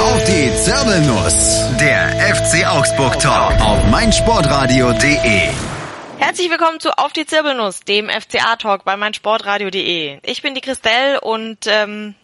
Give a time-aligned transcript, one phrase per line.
[0.00, 1.76] Auf die Zirbelnuss.
[1.78, 5.48] Der FC Augsburg Talk auf meinsportradio.de.
[6.18, 10.18] Herzlich willkommen zu Auf die Zirbelnuss, dem FCA-Talk bei meinsportradio.de.
[10.22, 12.14] Ich bin die Christelle und ähm,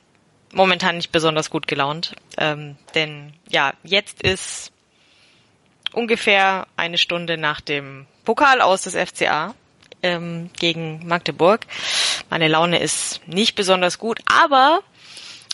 [0.55, 2.17] momentan nicht besonders gut gelaunt.
[2.39, 4.73] Ähm, denn ja, jetzt ist
[5.93, 9.55] ungefähr eine Stunde nach dem Pokal aus des FCA
[10.03, 11.67] ähm, gegen Magdeburg.
[12.31, 14.81] Meine Laune ist nicht besonders gut, aber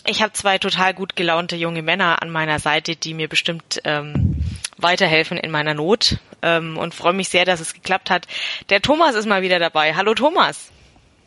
[0.05, 4.35] ich habe zwei total gut gelaunte junge Männer an meiner Seite, die mir bestimmt ähm,
[4.77, 8.27] weiterhelfen in meiner Not ähm, und freue mich sehr, dass es geklappt hat.
[8.69, 9.95] Der Thomas ist mal wieder dabei.
[9.95, 10.71] Hallo Thomas.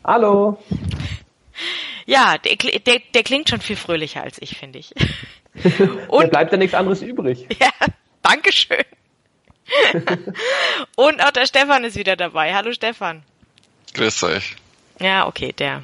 [0.03, 0.57] Hallo.
[2.05, 4.93] Ja, der, der, der klingt schon viel fröhlicher als ich, finde ich.
[6.07, 7.47] Und da bleibt ja nichts anderes übrig.
[7.59, 7.71] Ja,
[8.21, 8.83] Dankeschön.
[10.95, 12.53] und auch der Stefan ist wieder dabei.
[12.53, 13.23] Hallo Stefan.
[13.93, 14.55] Grüß euch.
[14.99, 15.83] Ja, okay, der.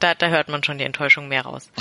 [0.00, 1.70] Da, da hört man schon die Enttäuschung mehr raus.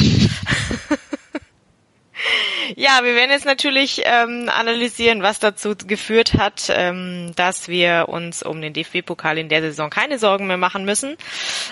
[2.75, 8.43] Ja, wir werden jetzt natürlich ähm, analysieren, was dazu geführt hat, ähm, dass wir uns
[8.43, 11.17] um den DFB-Pokal in der Saison keine Sorgen mehr machen müssen.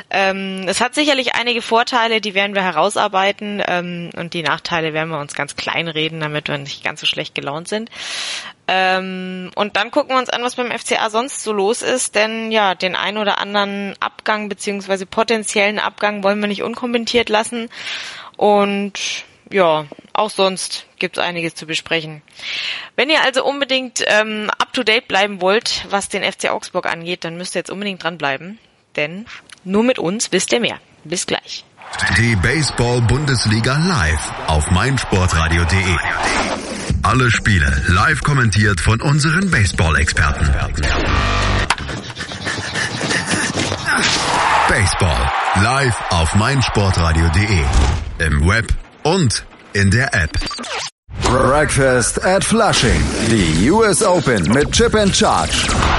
[0.10, 5.10] Ähm, es hat sicherlich einige Vorteile, die werden wir herausarbeiten ähm, und die Nachteile werden
[5.10, 7.90] wir uns ganz klein reden, damit wir nicht ganz so schlecht gelaunt sind.
[8.68, 12.52] Ähm, und dann gucken wir uns an, was beim FCA sonst so los ist, denn
[12.52, 17.70] ja, den ein oder anderen Abgang beziehungsweise potenziellen Abgang wollen wir nicht unkommentiert lassen.
[18.36, 22.22] Und ja, auch sonst gibt es einiges zu besprechen.
[22.96, 27.56] Wenn ihr also unbedingt ähm, up-to-date bleiben wollt, was den FC Augsburg angeht, dann müsst
[27.56, 28.60] ihr jetzt unbedingt dranbleiben,
[28.96, 29.26] denn
[29.64, 30.80] nur mit uns wisst ihr mehr.
[31.04, 31.64] Bis gleich.
[32.18, 35.98] Die Baseball-Bundesliga live auf meinsportradio.de.
[37.04, 40.54] Alle Spiele live kommentiert von unseren Baseball-Experten.
[44.68, 45.32] Baseball
[45.64, 47.64] live auf meinsportradio.de.
[48.20, 48.68] Im Web
[49.08, 50.32] und in der App.
[51.22, 53.02] Breakfast at Flushing.
[53.32, 55.56] Die US Open mit Chip and Charge.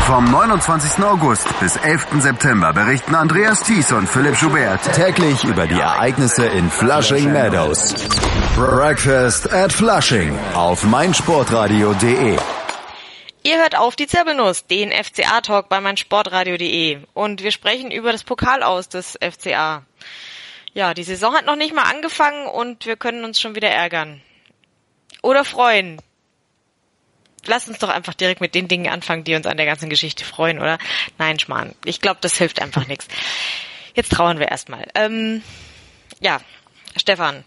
[0.07, 1.03] Vom 29.
[1.03, 2.21] August bis 11.
[2.21, 7.95] September berichten Andreas Thies und Philipp Schubert täglich über die Ereignisse in Flushing Meadows.
[8.55, 12.37] Breakfast at Flushing auf meinsportradio.de.
[13.43, 16.99] Ihr hört auf die Zirbelnuss, den FCA-Talk bei meinsportradio.de.
[17.15, 19.83] Und wir sprechen über das Pokal aus des FCA.
[20.75, 24.21] Ja, die Saison hat noch nicht mal angefangen und wir können uns schon wieder ärgern.
[25.23, 26.01] Oder freuen.
[27.47, 30.25] Lass uns doch einfach direkt mit den Dingen anfangen, die uns an der ganzen Geschichte
[30.25, 30.79] freuen, oder?
[31.19, 31.75] Nein, Schmarrn.
[31.85, 33.09] Ich glaube, das hilft einfach nichts.
[33.95, 34.87] Jetzt trauern wir erstmal.
[34.95, 35.43] Ähm,
[36.21, 36.41] ja,
[36.97, 37.45] Stefan,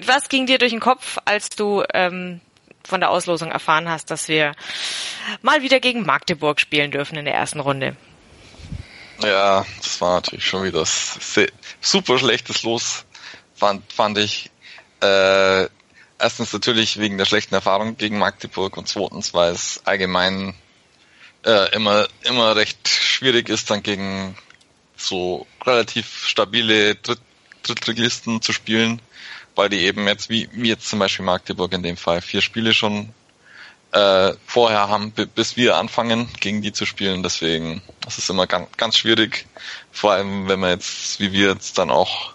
[0.00, 2.40] was ging dir durch den Kopf, als du ähm,
[2.84, 4.54] von der Auslosung erfahren hast, dass wir
[5.40, 7.96] mal wieder gegen Magdeburg spielen dürfen in der ersten Runde?
[9.22, 10.84] Ja, das war natürlich schon wieder
[11.80, 13.04] super schlechtes Los,
[13.54, 14.50] fand, fand ich.
[15.00, 15.68] Äh,
[16.18, 20.54] erstens natürlich wegen der schlechten Erfahrung gegen Magdeburg und zweitens, weil es allgemein
[21.44, 24.36] äh, immer, immer recht schwierig ist, dann gegen
[24.96, 27.20] so relativ stabile Dritt
[27.62, 29.00] Drittligisten zu spielen,
[29.54, 32.74] weil die eben jetzt, wie, wie jetzt zum Beispiel Magdeburg in dem Fall, vier Spiele
[32.74, 33.14] schon
[33.92, 37.22] äh, vorher haben, bis wir anfangen, gegen die zu spielen.
[37.22, 39.46] Deswegen, das ist immer ganz, ganz schwierig.
[39.90, 42.32] Vor allem, wenn man jetzt, wie wir jetzt dann auch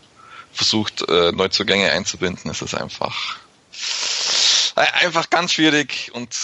[0.53, 3.38] versucht, äh, Neuzugänge einzubinden, ist es einfach,
[4.75, 6.35] äh, einfach ganz schwierig und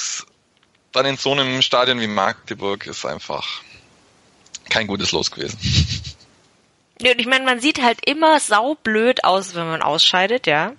[0.91, 3.61] dann in so einem Stadion wie Magdeburg ist einfach
[4.69, 5.57] kein gutes Los gewesen.
[7.01, 10.73] Ja, und ich meine, man sieht halt immer saublöd aus, wenn man ausscheidet, ja.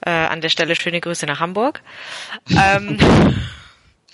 [0.00, 1.82] Äh, an der Stelle schöne Grüße nach Hamburg.
[2.50, 2.98] ähm,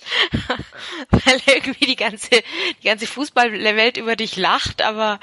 [1.09, 5.19] weil irgendwie die ganze, die ganze Fußballwelt über dich lacht, aber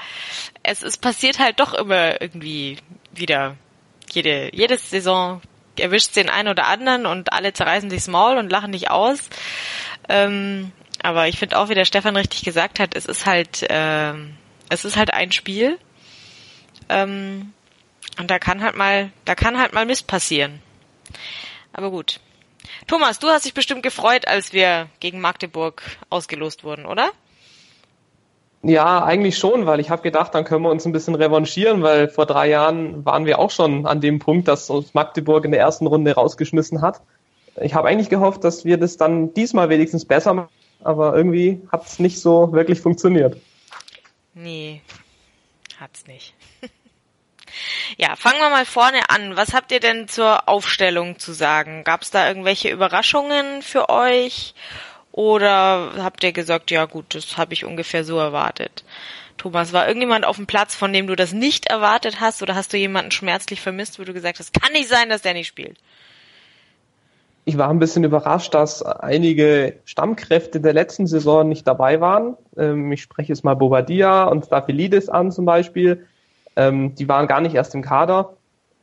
[0.61, 2.77] es, es passiert halt doch immer irgendwie
[3.11, 3.55] wieder.
[4.11, 5.41] Jede, jede Saison
[5.79, 9.19] erwischt den einen oder anderen und alle zerreißen sich's Maul und lachen dich aus.
[10.07, 10.71] Ähm,
[11.01, 14.13] aber ich finde auch, wie der Stefan richtig gesagt hat, es ist halt, äh,
[14.69, 15.79] es ist halt ein Spiel.
[16.89, 17.53] Ähm,
[18.19, 20.61] und da kann halt mal, da kann halt mal Mist passieren.
[21.71, 22.19] Aber gut.
[22.87, 27.11] Thomas, du hast dich bestimmt gefreut, als wir gegen Magdeburg ausgelost wurden, oder?
[28.61, 32.07] Ja, eigentlich schon, weil ich habe gedacht, dann können wir uns ein bisschen revanchieren, weil
[32.07, 35.59] vor drei Jahren waren wir auch schon an dem Punkt, dass uns Magdeburg in der
[35.59, 37.01] ersten Runde rausgeschmissen hat.
[37.61, 40.49] Ich habe eigentlich gehofft, dass wir das dann diesmal wenigstens besser machen,
[40.81, 43.35] aber irgendwie hat es nicht so wirklich funktioniert.
[44.33, 44.81] Nee,
[45.77, 46.33] hat's nicht.
[47.97, 49.35] Ja, fangen wir mal vorne an.
[49.35, 51.83] Was habt ihr denn zur Aufstellung zu sagen?
[51.83, 54.53] Gab es da irgendwelche Überraschungen für euch?
[55.11, 58.83] Oder habt ihr gesagt, ja gut, das habe ich ungefähr so erwartet?
[59.37, 62.41] Thomas, war irgendjemand auf dem Platz, von dem du das nicht erwartet hast?
[62.41, 65.33] Oder hast du jemanden schmerzlich vermisst, wo du gesagt hast, kann nicht sein, dass der
[65.33, 65.77] nicht spielt?
[67.45, 72.37] ich war ein bisschen überrascht, dass einige Stammkräfte der letzten Saison nicht dabei waren.
[72.57, 76.05] Ähm, ich spreche jetzt mal Bobadilla und Staphylides an zum Beispiel.
[76.55, 78.33] Ähm, die waren gar nicht erst im Kader.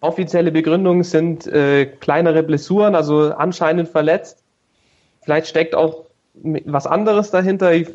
[0.00, 4.42] Offizielle Begründungen sind äh, kleinere Blessuren, also anscheinend verletzt.
[5.22, 7.72] Vielleicht steckt auch was anderes dahinter.
[7.72, 7.88] Ich,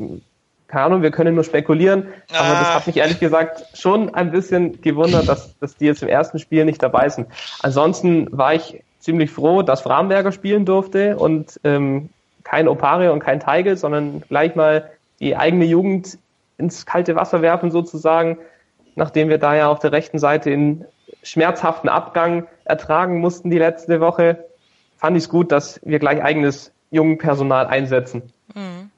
[0.68, 2.08] keine Ahnung, wir können nur spekulieren.
[2.32, 2.40] Ah.
[2.40, 6.10] Aber das hat mich ehrlich gesagt schon ein bisschen gewundert, dass, dass die jetzt im
[6.10, 7.28] ersten Spiel nicht dabei sind.
[7.62, 12.10] Ansonsten war ich ziemlich froh, dass Framberger spielen durfte und ähm,
[12.44, 14.90] kein Opare und kein Teigel, sondern gleich mal
[15.20, 16.18] die eigene Jugend
[16.58, 18.38] ins kalte Wasser werfen sozusagen,
[18.96, 20.86] nachdem wir da ja auf der rechten Seite in
[21.24, 24.46] schmerzhaften Abgang ertragen mussten die letzte Woche,
[24.98, 28.32] fand ich es gut, dass wir gleich eigenes jungen Personal einsetzen.
[28.54, 28.90] Mhm.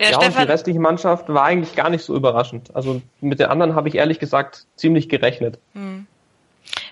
[0.00, 2.74] Ja, ja und die restliche Mannschaft war eigentlich gar nicht so überraschend.
[2.74, 5.58] Also mit den anderen habe ich ehrlich gesagt ziemlich gerechnet.
[5.74, 6.06] Mhm.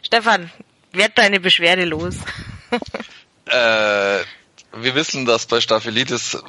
[0.03, 0.51] Stefan,
[0.93, 2.17] werd deine Beschwerde los.
[3.47, 4.19] äh,
[4.75, 6.43] wir wissen, dass bei Staphylidis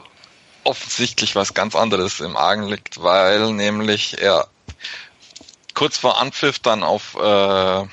[0.64, 4.48] offensichtlich was ganz anderes im Argen liegt, weil nämlich er
[5.74, 7.88] kurz vor Anpfiff dann auf äh,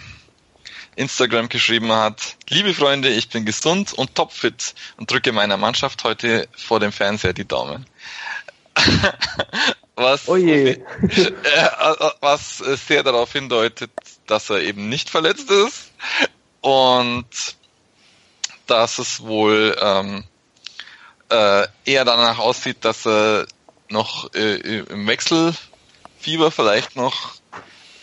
[0.96, 6.48] Instagram geschrieben hat, liebe Freunde, ich bin gesund und topfit und drücke meiner Mannschaft heute
[6.56, 7.86] vor dem Fernseher die Daumen.
[9.96, 10.78] was, oh je.
[11.02, 13.90] Äh, was sehr darauf hindeutet,
[14.26, 15.90] dass er eben nicht verletzt ist
[16.60, 17.26] und
[18.66, 20.24] dass es wohl ähm,
[21.30, 23.46] äh, eher danach aussieht, dass er
[23.88, 27.39] noch äh, im Wechselfieber vielleicht noch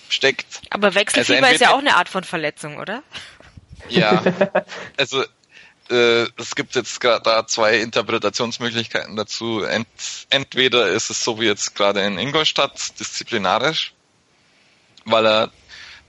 [0.10, 0.62] steckt.
[0.70, 3.04] Aber Wechselfieber also ist ja auch eine Art von Verletzung, oder?
[3.90, 4.24] Ja,
[4.98, 5.24] also
[5.90, 9.64] äh, es gibt jetzt gerade da zwei Interpretationsmöglichkeiten dazu.
[9.64, 9.88] Ent,
[10.30, 13.94] entweder ist es so wie jetzt gerade in Ingolstadt, disziplinarisch,
[15.06, 15.52] weil er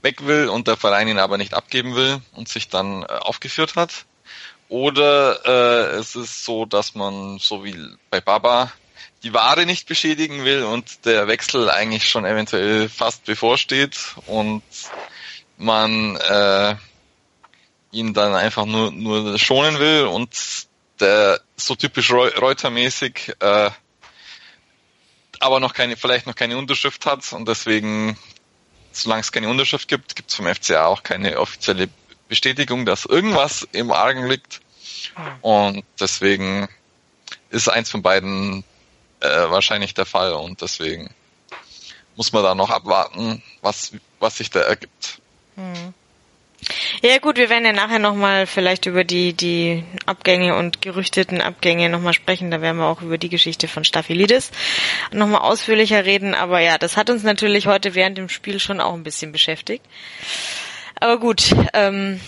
[0.01, 3.75] weg will und der Verein ihn aber nicht abgeben will und sich dann äh, aufgeführt
[3.75, 4.05] hat.
[4.69, 7.75] Oder äh, es ist so, dass man, so wie
[8.11, 8.71] bei Baba,
[9.23, 14.63] die Ware nicht beschädigen will und der Wechsel eigentlich schon eventuell fast bevorsteht und
[15.57, 16.75] man äh,
[17.91, 20.29] ihn dann einfach nur, nur schonen will und
[20.99, 23.71] der so typisch Reuter-mäßig äh,
[25.41, 28.17] aber noch keine, vielleicht noch keine Unterschrift hat und deswegen
[28.91, 31.89] solange es keine Unterschrift gibt, gibt es vom FCA auch keine offizielle
[32.27, 34.61] Bestätigung, dass irgendwas im Argen liegt.
[35.41, 36.67] Und deswegen
[37.49, 38.63] ist eins von beiden
[39.19, 41.13] äh, wahrscheinlich der Fall und deswegen
[42.15, 45.19] muss man da noch abwarten, was, was sich da ergibt.
[45.55, 45.93] Hm.
[47.01, 51.89] Ja gut, wir werden ja nachher nochmal vielleicht über die, die Abgänge und gerüchteten Abgänge
[51.89, 52.51] nochmal sprechen.
[52.51, 54.51] Da werden wir auch über die Geschichte von Staphylidis
[55.11, 56.35] nochmal ausführlicher reden.
[56.35, 59.85] Aber ja, das hat uns natürlich heute während dem Spiel schon auch ein bisschen beschäftigt.
[60.99, 62.19] Aber gut, ähm,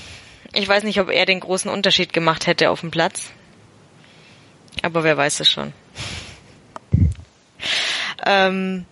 [0.54, 3.32] ich weiß nicht, ob er den großen Unterschied gemacht hätte auf dem Platz.
[4.82, 5.74] Aber wer weiß es schon.
[8.26, 8.86] Ähm,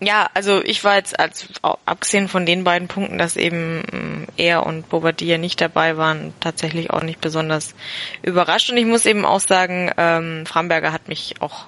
[0.00, 4.66] ja, also ich war jetzt als abgesehen von den beiden Punkten, dass eben mm, er
[4.66, 7.74] und Bobadilla nicht dabei waren, tatsächlich auch nicht besonders
[8.22, 8.70] überrascht.
[8.70, 11.66] Und ich muss eben auch sagen, ähm, Framberger hat mich auch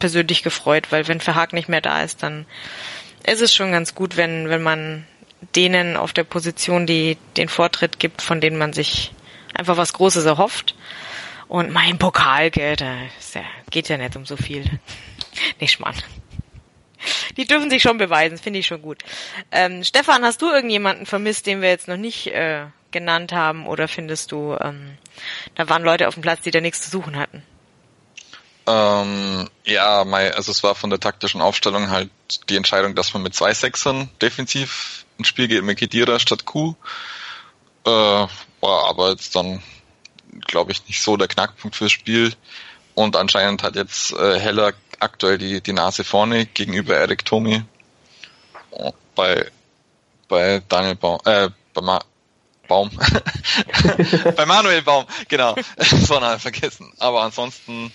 [0.00, 2.46] persönlich gefreut, weil wenn Verhaag nicht mehr da ist, dann
[3.24, 5.06] ist es schon ganz gut, wenn wenn man
[5.54, 9.12] denen auf der Position, die den Vortritt gibt, von denen man sich
[9.54, 10.74] einfach was Großes erhofft.
[11.48, 12.94] Und mein Pokal, gell, da
[13.70, 14.64] geht ja nicht um so viel.
[15.60, 15.96] Nicht Schmarrn.
[17.36, 19.02] Die dürfen sich schon beweisen, finde ich schon gut.
[19.50, 23.66] Ähm, Stefan, hast du irgendjemanden vermisst, den wir jetzt noch nicht äh, genannt haben?
[23.66, 24.98] Oder findest du, ähm,
[25.54, 27.42] da waren Leute auf dem Platz, die da nichts zu suchen hatten?
[28.66, 32.10] Ähm, ja, also es war von der taktischen Aufstellung halt
[32.48, 36.74] die Entscheidung, dass man mit zwei Sechsern defensiv ins Spiel geht, mit Kedira statt Q.
[37.84, 39.62] Äh, war aber jetzt dann,
[40.46, 42.34] glaube ich, nicht so der Knackpunkt fürs Spiel.
[42.94, 47.62] Und anscheinend hat jetzt äh, Heller aktuell die, die Nase vorne gegenüber Eric Tomi.
[49.14, 49.50] Bei,
[50.28, 52.00] bei Daniel Baum, äh, bei Ma
[52.68, 52.90] Baum.
[54.36, 55.56] bei Manuel Baum, genau.
[55.76, 56.92] War vergessen.
[56.98, 57.92] Aber ansonsten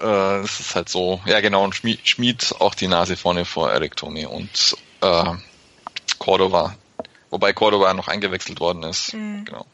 [0.00, 3.70] äh, es ist halt so, ja genau, und Schmied, Schmied auch die Nase vorne vor
[3.70, 5.34] Eric Tomi und äh,
[6.18, 6.76] Cordova.
[7.30, 9.12] Wobei Cordova noch eingewechselt worden ist.
[9.14, 9.44] Mhm.
[9.44, 9.66] Genau.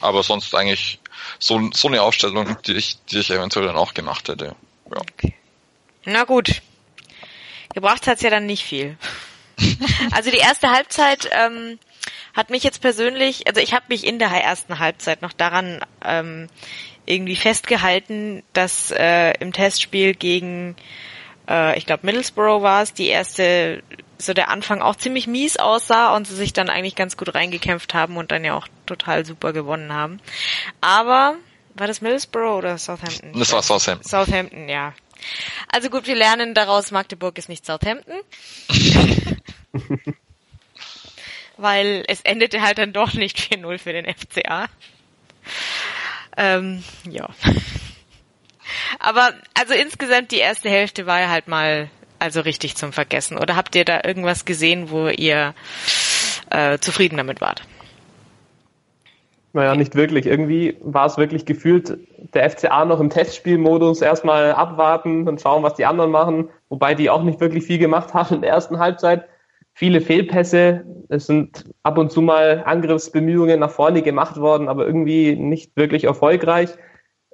[0.00, 1.00] Aber sonst eigentlich
[1.38, 4.54] so, so eine Aufstellung, die ich, die ich eventuell dann auch gemacht hätte.
[4.92, 5.00] Ja.
[5.00, 5.34] Okay.
[6.04, 6.62] Na gut.
[7.74, 8.96] Gebracht hat's ja dann nicht viel.
[10.12, 11.78] also die erste Halbzeit ähm,
[12.34, 16.48] hat mich jetzt persönlich, also ich habe mich in der ersten Halbzeit noch daran ähm,
[17.06, 20.76] irgendwie festgehalten, dass äh, im Testspiel gegen
[21.48, 23.82] äh, ich glaube Middlesbrough war es, die erste,
[24.18, 27.94] so der Anfang auch ziemlich mies aussah und sie sich dann eigentlich ganz gut reingekämpft
[27.94, 30.20] haben und dann ja auch total super gewonnen haben.
[30.80, 31.36] Aber
[31.82, 33.32] war das Middlesbrough oder Southampton?
[33.36, 34.08] Das war Southampton.
[34.08, 34.94] Southampton, ja.
[35.66, 38.20] Also gut, wir lernen daraus, Magdeburg ist nicht Southampton.
[41.56, 44.68] Weil es endete halt dann doch nicht 4-0 für den FCA.
[46.36, 47.28] Ähm, ja.
[49.00, 53.38] Aber also insgesamt die erste Hälfte war ja halt mal also richtig zum Vergessen.
[53.38, 55.52] Oder habt ihr da irgendwas gesehen, wo ihr
[56.48, 57.62] äh, zufrieden damit wart?
[59.54, 60.26] Naja, nicht wirklich.
[60.26, 61.98] Irgendwie war es wirklich gefühlt
[62.34, 67.10] der FCA noch im Testspielmodus erstmal abwarten und schauen, was die anderen machen, wobei die
[67.10, 69.28] auch nicht wirklich viel gemacht haben in der ersten Halbzeit.
[69.74, 75.34] Viele Fehlpässe, es sind ab und zu mal Angriffsbemühungen nach vorne gemacht worden, aber irgendwie
[75.34, 76.70] nicht wirklich erfolgreich.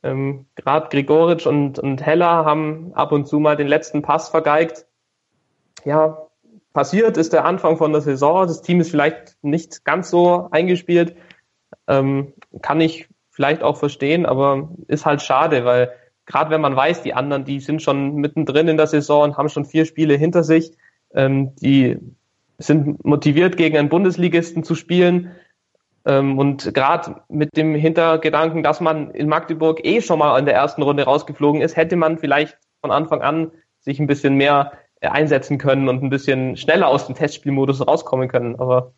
[0.04, 4.86] Ähm, Gerade Grigoric und, und Heller haben ab und zu mal den letzten Pass vergeigt.
[5.84, 6.28] Ja,
[6.72, 8.46] passiert ist der Anfang von der Saison.
[8.46, 11.16] Das Team ist vielleicht nicht ganz so eingespielt.
[11.88, 15.92] Ähm, kann ich vielleicht auch verstehen, aber ist halt schade, weil
[16.26, 19.48] gerade wenn man weiß, die anderen, die sind schon mittendrin in der Saison und haben
[19.48, 20.72] schon vier Spiele hinter sich,
[21.14, 21.96] ähm, die
[22.58, 25.30] sind motiviert, gegen einen Bundesligisten zu spielen.
[26.04, 30.54] Ähm, und gerade mit dem Hintergedanken, dass man in Magdeburg eh schon mal in der
[30.54, 35.58] ersten Runde rausgeflogen ist, hätte man vielleicht von Anfang an sich ein bisschen mehr einsetzen
[35.58, 38.58] können und ein bisschen schneller aus dem Testspielmodus rauskommen können.
[38.58, 38.92] Aber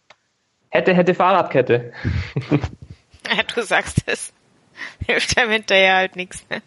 [0.70, 1.92] hätte, hätte Fahrradkette.
[3.28, 4.32] Ja, du sagst es.
[5.06, 6.44] Hilft einem hinterher halt nichts.
[6.50, 6.62] Ne?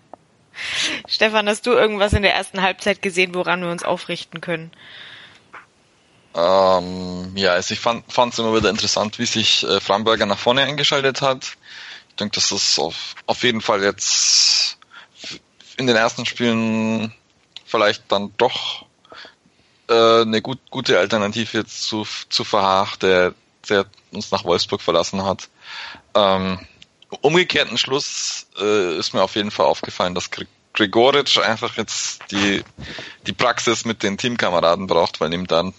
[1.08, 4.72] Stefan, hast du irgendwas in der ersten Halbzeit gesehen, woran wir uns aufrichten können?
[6.36, 10.62] Ähm, ja, also ich fand es immer wieder interessant, wie sich äh, Framberger nach vorne
[10.62, 11.58] eingeschaltet hat.
[12.10, 14.78] Ich denke, das ist auf, auf jeden Fall jetzt
[15.78, 17.14] in den ersten Spielen
[17.66, 18.86] vielleicht dann doch
[19.90, 23.34] äh, eine gut, gute Alternative jetzt zu, zu Verhaag, der,
[23.70, 25.50] der uns nach Wolfsburg verlassen hat.
[26.16, 26.60] Ähm,
[27.22, 30.30] umgekehrten Schluss äh, ist mir auf jeden Fall aufgefallen, dass
[30.74, 32.64] Gregoric einfach jetzt die,
[33.28, 35.74] die Praxis mit den Teamkameraden braucht, weil ihm dann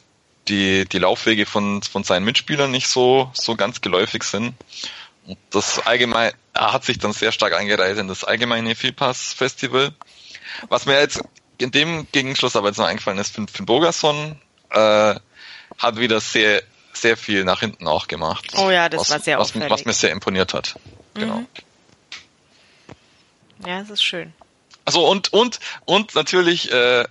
[0.49, 4.55] die, die Laufwege von, von seinen Mitspielern nicht so, so ganz geläufig sind.
[5.27, 9.93] Und das allgemein, er hat sich dann sehr stark eingereiht in das allgemeine Vielpass-Festival.
[10.69, 11.23] Was mir jetzt
[11.59, 14.39] in dem Gegenschluss aber jetzt noch eingefallen ist, Finn, Finn Bogerson
[14.71, 15.15] äh,
[15.79, 16.63] hat wieder sehr,
[16.97, 18.53] sehr viel nach hinten auch gemacht.
[18.57, 19.71] Oh ja, das was, war sehr was, auffällig.
[19.71, 20.75] was mir sehr imponiert hat.
[21.15, 21.39] Genau.
[21.39, 21.47] Mhm.
[23.67, 24.33] Ja, es ist schön.
[24.85, 27.05] Also und und und natürlich äh,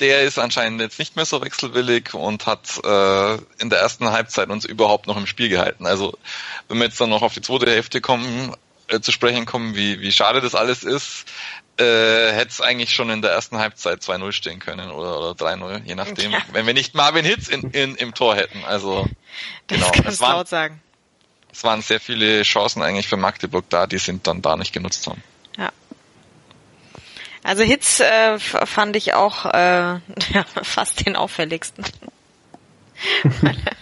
[0.00, 4.50] der ist anscheinend jetzt nicht mehr so wechselwillig und hat äh, in der ersten Halbzeit
[4.50, 5.86] uns überhaupt noch im Spiel gehalten.
[5.86, 6.18] Also
[6.68, 8.54] wenn wir jetzt dann noch auf die zweite Hälfte kommen,
[8.88, 11.24] äh, zu sprechen kommen, wie, wie schade das alles ist,
[11.78, 15.82] äh, hätte es eigentlich schon in der ersten Halbzeit 2-0 stehen können oder, oder 3-0,
[15.84, 16.32] je nachdem.
[16.32, 16.38] Ja.
[16.52, 18.64] Wenn wir nicht Marvin Hitz in, in, im Tor hätten.
[18.64, 19.06] Also
[19.66, 20.08] das genau.
[20.08, 20.80] es waren, laut sagen.
[21.52, 25.06] Es waren sehr viele Chancen eigentlich für Magdeburg da, die sind dann da nicht genutzt
[25.06, 25.22] haben.
[25.56, 25.70] Ja.
[27.42, 29.48] Also Hitz äh, fand ich auch äh,
[30.32, 31.84] ja, fast den auffälligsten.
[33.42, 33.72] weil, er,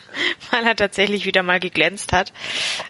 [0.50, 2.32] weil er tatsächlich wieder mal geglänzt hat.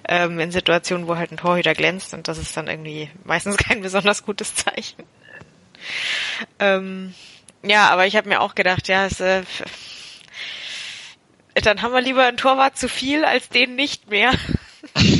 [0.08, 3.80] Ähm, in Situationen, wo halt ein Torhüter glänzt und das ist dann irgendwie meistens kein
[3.80, 5.04] besonders gutes Zeichen.
[6.58, 7.14] Ähm,
[7.62, 9.42] ja, aber ich habe mir auch gedacht, ja, es, äh,
[11.54, 14.32] dann haben wir lieber einen Torwart zu viel als den nicht mehr.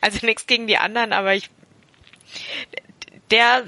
[0.00, 1.50] also nichts gegen die anderen, aber ich
[3.30, 3.64] der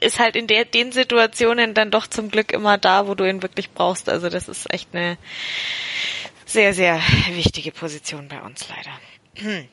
[0.00, 3.42] ist halt in der, den Situationen dann doch zum Glück immer da, wo du ihn
[3.42, 4.08] wirklich brauchst.
[4.08, 5.18] Also das ist echt eine
[6.46, 7.00] sehr, sehr
[7.30, 8.90] wichtige Position bei uns leider.
[9.36, 9.68] Hm.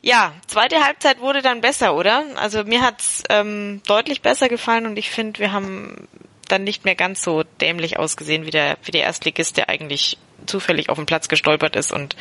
[0.00, 2.24] Ja, zweite Halbzeit wurde dann besser, oder?
[2.36, 6.06] Also mir hat's ähm, deutlich besser gefallen und ich finde, wir haben
[6.46, 10.88] dann nicht mehr ganz so dämlich ausgesehen wie der, wie der Erstligist, der eigentlich zufällig
[10.88, 12.16] auf den Platz gestolpert ist und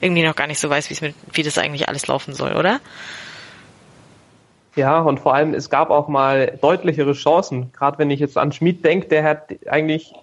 [0.00, 2.52] irgendwie noch gar nicht so weiß, wie es mit, wie das eigentlich alles laufen soll,
[2.54, 2.80] oder?
[4.74, 7.72] Ja, und vor allem, es gab auch mal deutlichere Chancen.
[7.72, 10.14] Gerade wenn ich jetzt an Schmid denke, der hat eigentlich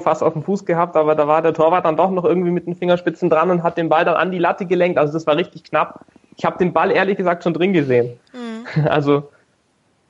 [0.00, 2.66] fast auf den Fuß gehabt, aber da war der Torwart dann doch noch irgendwie mit
[2.66, 4.98] den Fingerspitzen dran und hat den Ball dann an die Latte gelenkt.
[4.98, 6.00] Also das war richtig knapp.
[6.36, 8.18] Ich habe den Ball ehrlich gesagt schon drin gesehen.
[8.32, 8.86] Mhm.
[8.88, 9.28] Also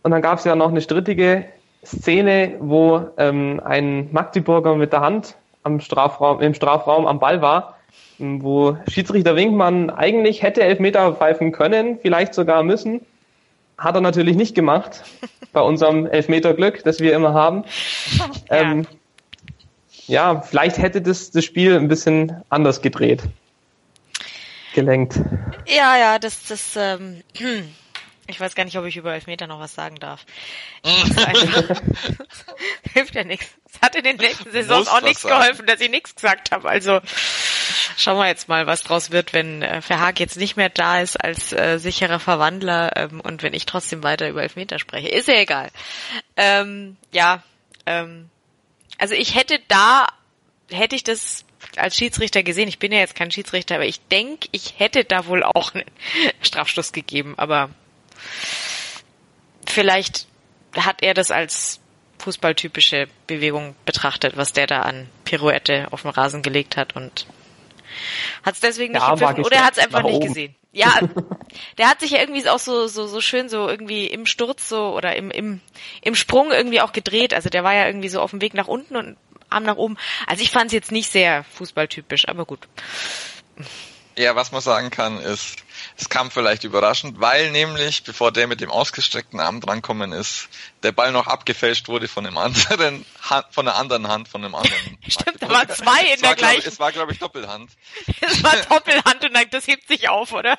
[0.02, 1.44] und dann gab es ja noch eine strittige
[1.84, 7.76] Szene, wo ähm, ein Magdeburger mit der Hand am Strafraum, im Strafraum am Ball war,
[8.18, 13.00] wo Schiedsrichter Winkmann eigentlich hätte Elfmeter pfeifen können, vielleicht sogar müssen.
[13.79, 15.02] Hat er natürlich nicht gemacht,
[15.52, 17.64] bei unserem Elfmeterglück, das wir immer haben.
[18.19, 18.31] Ja.
[18.50, 18.87] Ähm,
[20.07, 23.23] ja, vielleicht hätte das, das Spiel ein bisschen anders gedreht.
[24.75, 25.21] Gelenkt.
[25.67, 27.23] Ja, ja, das, das, ähm,
[28.29, 30.25] Ich weiß gar nicht, ob ich über Elfmeter noch was sagen darf.
[32.95, 33.47] Hilft ja nichts.
[33.71, 36.69] Es hat in den nächsten Saisons auch nichts geholfen, dass ich nichts gesagt habe.
[36.69, 37.00] Also
[37.97, 41.16] schauen wir jetzt mal, was draus wird, wenn äh, Verhaag jetzt nicht mehr da ist
[41.16, 45.09] als äh, sicherer Verwandler ähm, und wenn ich trotzdem weiter über Elfmeter spreche.
[45.09, 45.71] Ist ja egal.
[46.37, 47.42] Ähm, ja,
[47.87, 48.31] ähm,
[48.99, 50.07] also ich hätte da,
[50.71, 51.45] hätte ich das
[51.76, 55.26] als Schiedsrichter gesehen, ich bin ja jetzt kein Schiedsrichter, aber ich denke, ich hätte da
[55.26, 55.85] wohl auch einen
[56.42, 57.71] Strafstoß gegeben, aber
[59.66, 60.26] vielleicht
[60.76, 61.81] hat er das als
[62.19, 67.26] fußballtypische Bewegung betrachtet, was der da an Pirouette auf den Rasen gelegt hat und
[68.42, 70.26] hat es deswegen nicht ja, gepfiffen oder er hat es einfach nicht oben.
[70.26, 70.54] gesehen.
[70.72, 70.99] Ja,
[71.78, 74.94] der hat sich ja irgendwie auch so, so, so schön so irgendwie im Sturz so
[74.96, 75.61] oder im, im,
[76.00, 77.34] im Sprung irgendwie auch gedreht.
[77.34, 79.16] Also der war ja irgendwie so auf dem Weg nach unten und
[79.50, 79.99] Arm nach oben.
[80.26, 82.68] Also ich fand es jetzt nicht sehr fußballtypisch, aber gut.
[84.16, 85.57] Ja, was man sagen kann, ist,
[85.97, 90.49] es kam vielleicht überraschend, weil nämlich, bevor der mit dem ausgestreckten Arm drankommen ist,
[90.83, 94.54] der Ball noch abgefälscht wurde von einem anderen Hand, von der anderen Hand, von einem
[94.54, 94.99] anderen.
[95.09, 96.69] Stimmt, da waren zwei in der gleichen.
[96.69, 97.71] es war, glaube ich, Doppelhand.
[98.21, 100.59] es war Doppelhand und das hebt sich auf, oder?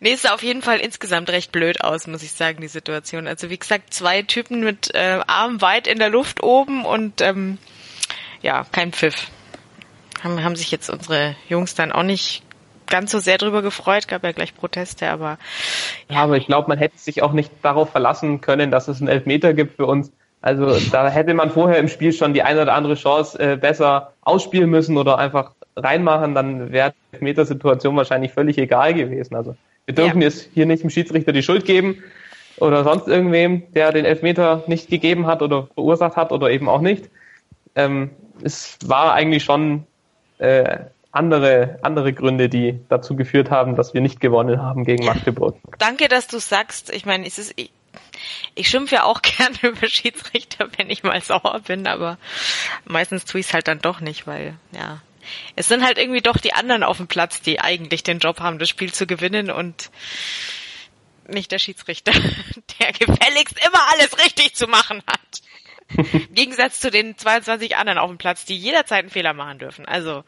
[0.00, 3.26] nee, es sah auf jeden Fall insgesamt recht blöd aus, muss ich sagen, die Situation.
[3.26, 7.58] Also wie gesagt, zwei Typen mit äh, Arm weit in der Luft oben und ähm,
[8.44, 9.30] ja, kein Pfiff.
[10.22, 12.42] Haben, haben sich jetzt unsere Jungs dann auch nicht
[12.86, 15.38] ganz so sehr drüber gefreut, gab ja gleich Proteste, aber
[16.08, 19.00] ja, ja aber ich glaube, man hätte sich auch nicht darauf verlassen können, dass es
[19.00, 20.12] einen Elfmeter gibt für uns.
[20.42, 24.12] Also da hätte man vorher im Spiel schon die eine oder andere Chance äh, besser
[24.20, 29.34] ausspielen müssen oder einfach reinmachen, dann wäre die Elfmetersituation wahrscheinlich völlig egal gewesen.
[29.34, 30.28] Also wir dürfen ja.
[30.28, 32.02] jetzt hier nicht dem Schiedsrichter die Schuld geben
[32.58, 36.82] oder sonst irgendwem, der den Elfmeter nicht gegeben hat oder verursacht hat oder eben auch
[36.82, 37.08] nicht.
[37.74, 38.10] Ähm,
[38.42, 39.86] es war eigentlich schon
[40.38, 40.78] äh,
[41.12, 45.56] andere, andere Gründe, die dazu geführt haben, dass wir nicht gewonnen haben gegen Magdeburg.
[45.78, 46.92] Danke, dass du sagst.
[46.92, 47.70] Ich meine, es ist, ich,
[48.54, 52.18] ich schimpfe ja auch gerne über Schiedsrichter, wenn ich mal sauer bin, aber
[52.84, 55.00] meistens tue ich es halt dann doch nicht, weil, ja.
[55.56, 58.58] Es sind halt irgendwie doch die anderen auf dem Platz, die eigentlich den Job haben,
[58.58, 59.90] das Spiel zu gewinnen und
[61.28, 62.12] nicht der Schiedsrichter,
[62.80, 65.20] der gefälligst immer alles richtig zu machen hat.
[65.96, 69.86] Im Gegensatz zu den 22 anderen auf dem Platz, die jederzeit einen Fehler machen dürfen.
[69.86, 70.24] Also,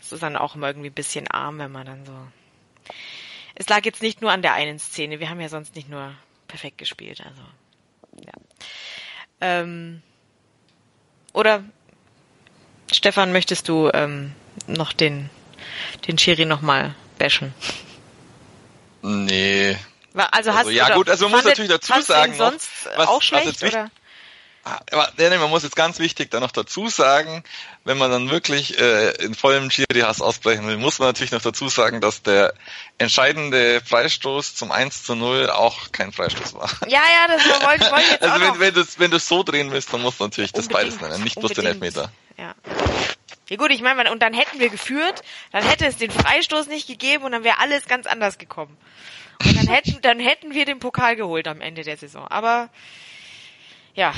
[0.00, 2.16] es ist dann auch immer irgendwie ein bisschen arm, wenn man dann so.
[3.54, 5.20] Es lag jetzt nicht nur an der einen Szene.
[5.20, 6.14] Wir haben ja sonst nicht nur
[6.46, 7.22] perfekt gespielt.
[7.24, 7.42] Also,
[8.24, 8.32] ja.
[9.40, 10.02] Ähm,
[11.32, 11.62] oder
[12.90, 14.32] Stefan, möchtest du ähm,
[14.66, 15.30] noch den
[16.06, 17.54] den Schiri nochmal bashen?
[19.02, 19.76] Nee.
[20.14, 23.62] Also hast also, ja gut, also man muss natürlich dazu sagen, sonst was, auch schlecht
[23.62, 23.90] was oder?
[24.90, 27.42] Aber man muss jetzt ganz wichtig da noch dazu sagen,
[27.84, 31.68] wenn man dann wirklich äh, in vollem Schiri-Hass ausbrechen will, muss man natürlich noch dazu
[31.68, 32.54] sagen, dass der
[32.98, 36.70] entscheidende Freistoß zum 1 zu 0 auch kein Freistoß war.
[36.88, 39.42] Ja, ja, das wollte wollt ich jetzt Also auch wenn, wenn du wenn du so
[39.42, 42.10] drehen willst, dann musst du natürlich unbedingt, das beides nennen, nicht bloß den Elfmeter.
[42.36, 42.54] Ja.
[43.48, 46.86] Ja gut, ich meine, und dann hätten wir geführt, dann hätte es den Freistoß nicht
[46.86, 48.76] gegeben und dann wäre alles ganz anders gekommen.
[49.42, 52.26] Und dann hätten, dann hätten wir den Pokal geholt am Ende der Saison.
[52.28, 52.68] Aber
[53.98, 54.14] ja,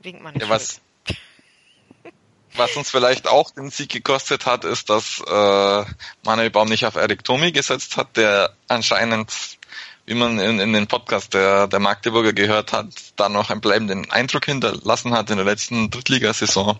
[0.00, 0.44] winkt man nicht.
[0.44, 0.80] Ja, was,
[2.54, 5.84] was uns vielleicht auch den Sieg gekostet hat, ist, dass äh,
[6.24, 9.58] Manuel Baum nicht auf Erik Tomi gesetzt hat, der anscheinend,
[10.06, 14.08] wie man in, in den Podcast der, der Magdeburger gehört hat, da noch einen bleibenden
[14.12, 16.78] Eindruck hinterlassen hat in der letzten Drittligasaison.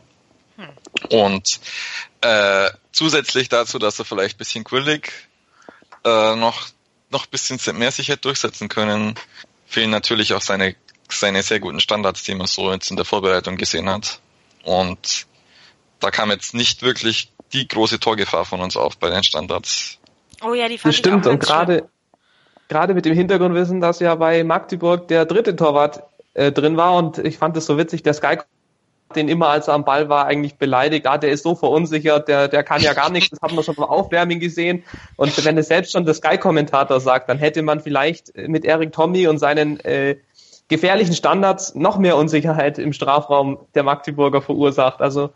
[0.57, 0.69] Hm.
[1.11, 1.61] Und
[2.21, 5.11] äh, zusätzlich dazu, dass er vielleicht ein bisschen quillig
[6.05, 6.69] äh, noch
[7.11, 9.17] noch ein bisschen mehr sich hätte durchsetzen können,
[9.67, 10.75] fehlen natürlich auch seine
[11.19, 14.21] seine sehr guten Standards, die man so jetzt in der Vorbereitung gesehen hat.
[14.65, 15.27] Und
[16.01, 19.99] da kam jetzt nicht wirklich die große Torgefahr von uns auf bei den Standards.
[20.43, 21.89] Oh ja, die fand Das stimmt und gerade
[22.69, 27.19] gerade mit dem Hintergrundwissen, dass ja bei Magdeburg der dritte Torwart äh, drin war und
[27.19, 28.39] ich fand es so witzig, der Sky
[29.15, 32.49] den immer als er am Ball war eigentlich beleidigt, ah, der ist so verunsichert, der,
[32.49, 34.85] der kann ja gar nichts, das haben wir schon beim Aufwärmen gesehen.
[35.17, 39.27] Und wenn es selbst schon der Sky-Kommentator sagt, dann hätte man vielleicht mit Erik Tommy
[39.27, 40.17] und seinen äh,
[40.73, 45.01] gefährlichen Standards noch mehr Unsicherheit im Strafraum der Magdeburger verursacht.
[45.01, 45.31] Also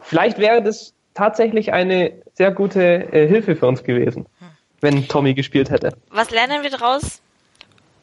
[0.00, 4.26] vielleicht wäre das tatsächlich eine sehr gute äh, Hilfe für uns gewesen,
[4.80, 5.96] wenn Tommy gespielt hätte.
[6.10, 7.20] Was lernen wir daraus?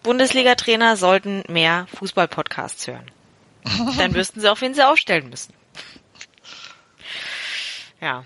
[0.03, 3.09] Bundesliga-Trainer sollten mehr Fußball-Podcasts hören.
[3.97, 5.53] Dann wüssten sie auch, wen sie aufstellen müssen.
[7.99, 8.23] Ja.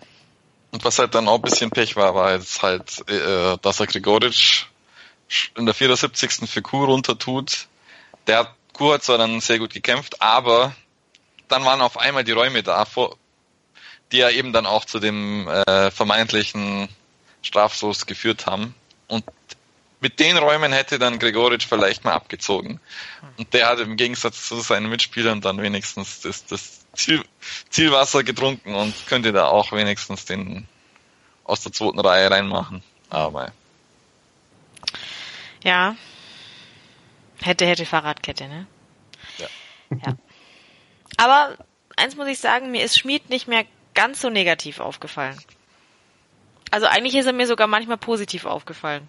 [0.71, 3.87] Und was halt dann auch ein bisschen Pech war, war jetzt halt, äh, dass er
[3.87, 4.65] Grigoric
[5.57, 6.49] in der 74.
[6.49, 7.68] für Kuh runter tut
[8.29, 10.75] der hat Kur zwar dann sehr gut gekämpft, aber
[11.47, 12.85] dann waren auf einmal die Räume da,
[14.11, 16.87] die ja eben dann auch zu dem äh, vermeintlichen
[17.41, 18.75] straflos geführt haben.
[19.07, 19.25] Und
[19.99, 22.79] mit den Räumen hätte dann Gregoritsch vielleicht mal abgezogen.
[23.37, 27.25] Und der hat im Gegensatz zu seinen Mitspielern dann wenigstens das, das Ziel,
[27.69, 30.67] Zielwasser getrunken und könnte da auch wenigstens den
[31.43, 32.83] aus der zweiten Reihe reinmachen.
[33.09, 33.51] Aber
[35.63, 35.95] ja.
[37.41, 38.67] Hätte, hätte Fahrradkette, ne?
[39.37, 39.47] Ja.
[40.05, 40.15] ja.
[41.17, 41.57] Aber
[41.95, 45.37] eins muss ich sagen, mir ist Schmied nicht mehr ganz so negativ aufgefallen.
[46.71, 49.07] Also eigentlich ist er mir sogar manchmal positiv aufgefallen.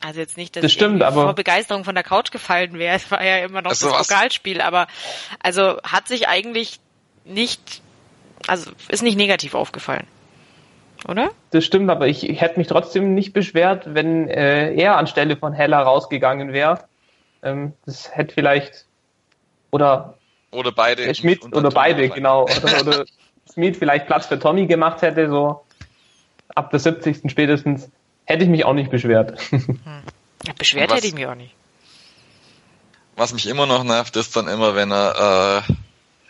[0.00, 2.96] Also jetzt nicht, dass das ich stimmt, aber vor Begeisterung von der Couch gefallen wäre.
[2.96, 4.86] Es war ja immer noch Also das was- Pokalspiel, aber
[5.42, 6.80] also hat sich eigentlich
[7.24, 7.82] nicht,
[8.46, 10.06] also ist nicht negativ aufgefallen.
[11.08, 11.30] Oder?
[11.50, 15.52] Das stimmt, aber ich, ich hätte mich trotzdem nicht beschwert, wenn äh, er anstelle von
[15.52, 16.84] Heller rausgegangen wäre.
[17.42, 18.84] Ähm, das hätte vielleicht
[19.70, 20.14] oder
[20.52, 21.04] oder beide.
[21.04, 22.44] äh, Schmidt oder Tom beide, genau.
[22.44, 23.04] Oder, oder
[23.54, 25.64] Schmidt vielleicht Platz für Tommy gemacht hätte, so
[26.54, 27.30] ab der 70.
[27.30, 27.88] spätestens,
[28.24, 29.38] hätte ich mich auch nicht beschwert.
[30.46, 31.54] Ja, beschwert Was- hätte ich mich auch nicht.
[33.16, 35.72] Was mich immer noch nervt, ist dann immer, wenn er äh,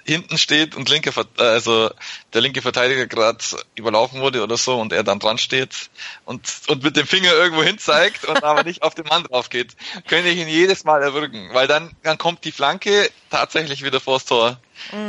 [0.05, 1.91] hinten steht und linke, äh, also
[2.33, 3.39] der linke Verteidiger gerade
[3.75, 5.91] überlaufen wurde oder so und er dann dran steht
[6.25, 9.51] und, und mit dem Finger irgendwo hin zeigt und aber nicht auf den Mann drauf
[9.51, 9.77] geht,
[10.09, 14.25] könnte ich ihn jedes Mal erwürgen, weil dann, dann kommt die Flanke tatsächlich wieder vors
[14.25, 14.59] Tor.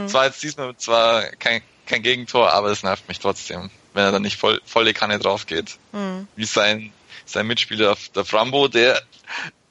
[0.08, 4.21] Zwar jetzt diesmal zwar kein, kein Gegentor, aber es nervt mich trotzdem, wenn er dann
[4.21, 5.77] nicht voll, volle Kanne drauf geht.
[5.91, 6.27] Mhm.
[6.36, 6.93] Wie sein,
[7.25, 8.97] sein Mitspieler, der Frambo, der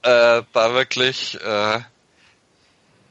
[0.02, 1.80] äh, da wirklich äh,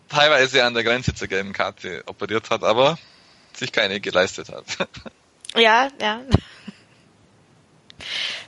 [0.10, 2.98] teilweise an der Grenze zur gelben Karte operiert hat, aber
[3.54, 4.66] sich keine geleistet hat.
[5.56, 6.22] Ja, ja.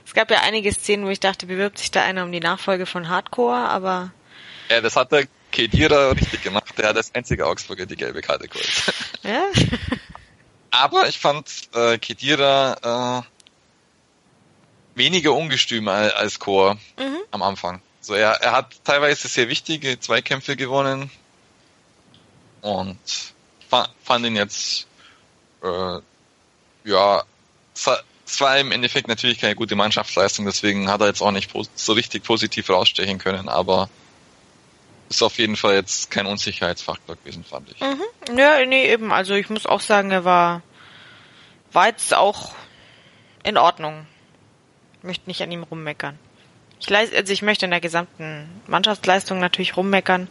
[0.06, 2.86] Es gab ja einige Szenen, wo ich dachte, bewirbt sich da einer um die Nachfolge
[2.86, 4.12] von Hardcore, aber
[4.70, 6.72] ja, das hat der Kedira richtig gemacht.
[6.78, 8.70] Der hat als einziger Augsburger die gelbe Karte geholt.
[9.24, 9.42] ja.
[10.70, 13.24] Aber ich fand äh, Kedira
[14.94, 17.18] äh, weniger ungestüm al- als Chor Mhm.
[17.32, 17.82] am Anfang.
[18.00, 21.10] So, er, er hat teilweise sehr wichtige Zweikämpfe gewonnen
[22.62, 22.98] und
[23.68, 24.86] fa fand ihn jetzt
[25.62, 25.98] äh,
[26.84, 27.22] ja
[27.74, 27.86] es
[28.40, 32.24] war- im Endeffekt natürlich keine gute Mannschaftsleistung, deswegen hat er jetzt auch nicht so richtig
[32.24, 33.90] positiv rausstechen können, aber
[35.10, 37.80] ist auf jeden Fall jetzt kein Unsicherheitsfaktor gewesen, fand ich.
[37.80, 38.38] Mhm.
[38.38, 39.12] Ja, nee, eben.
[39.12, 40.62] Also ich muss auch sagen, er war,
[41.72, 42.52] war jetzt auch
[43.44, 44.06] in Ordnung.
[45.02, 46.18] Möchte nicht an ihm rummeckern.
[46.82, 50.26] Ich, leis- also ich möchte in der gesamten Mannschaftsleistung natürlich rummeckern,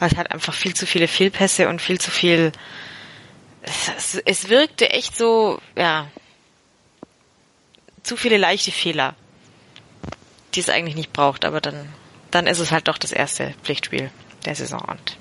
[0.00, 2.50] weil es hat einfach viel zu viele Fehlpässe und viel zu viel.
[3.62, 6.08] Es, es, es wirkte echt so, ja,
[8.02, 9.14] zu viele leichte Fehler,
[10.56, 11.88] die es eigentlich nicht braucht, aber dann,
[12.32, 14.10] dann ist es halt doch das erste Pflichtspiel
[14.44, 15.16] der Saison und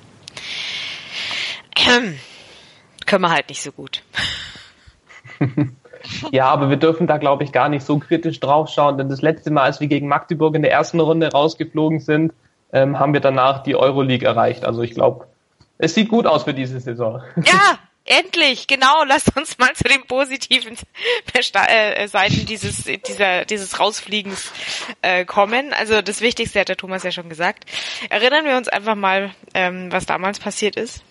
[1.88, 2.20] ähm,
[3.06, 4.02] können wir halt nicht so gut.
[6.32, 9.52] Ja, aber wir dürfen da, glaube ich, gar nicht so kritisch draufschauen, denn das letzte
[9.52, 12.34] Mal, als wir gegen Magdeburg in der ersten Runde rausgeflogen sind,
[12.74, 14.66] ähm, haben wir danach die Euroleague erreicht.
[14.66, 15.28] Also ich glaube,
[15.78, 17.22] es sieht gut aus für diese Saison.
[17.44, 19.04] Ja, endlich, genau.
[19.06, 20.78] Lasst uns mal zu den positiven
[21.34, 24.52] Besta- äh, Seiten dieses dieser dieses Rausfliegens
[25.02, 25.74] äh, kommen.
[25.74, 27.66] Also das Wichtigste hat der Thomas ja schon gesagt.
[28.10, 31.04] Erinnern wir uns einfach mal, ähm, was damals passiert ist.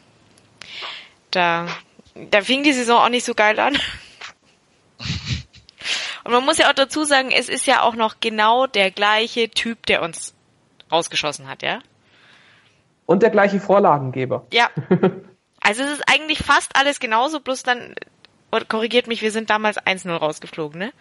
[1.30, 1.66] Da
[2.30, 3.76] da fing die Saison auch nicht so geil an.
[6.24, 9.50] Und man muss ja auch dazu sagen, es ist ja auch noch genau der gleiche
[9.50, 10.34] Typ, der uns
[10.90, 11.80] rausgeschossen hat, ja?
[13.06, 14.46] Und der gleiche Vorlagengeber.
[14.52, 14.70] Ja.
[15.66, 17.94] Also es ist eigentlich fast alles genauso, bloß dann,
[18.68, 20.92] korrigiert mich, wir sind damals 1-0 rausgeflogen, ne?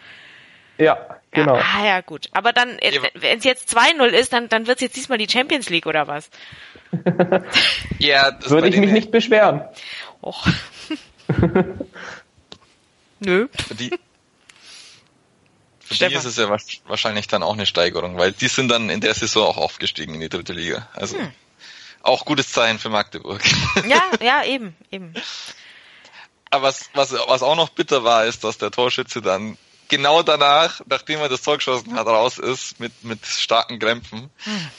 [0.78, 1.58] Ja, genau.
[1.58, 2.30] Ja, ah, ja, gut.
[2.32, 5.30] Aber dann, äh, wenn es jetzt 2-0 ist, dann, dann wird es jetzt diesmal die
[5.30, 6.30] Champions League oder was?
[8.00, 9.62] Ja, das Würde ich mich nicht beschweren.
[10.22, 10.48] Och.
[13.20, 13.48] Nö.
[13.72, 13.92] Die,
[15.94, 16.18] für die Stefan.
[16.18, 19.48] ist es ja wahrscheinlich dann auch eine Steigerung, weil die sind dann in der Saison
[19.48, 20.88] auch aufgestiegen in die dritte Liga.
[20.94, 21.32] Also Hm.
[22.02, 23.42] auch gutes Zeichen für Magdeburg.
[23.88, 25.14] Ja, ja, eben, eben.
[26.50, 30.82] Aber was, was, was auch noch bitter war, ist, dass der Torschütze dann genau danach,
[30.88, 34.30] nachdem er das Tor geschossen hat, raus ist mit, mit starken Krämpfen.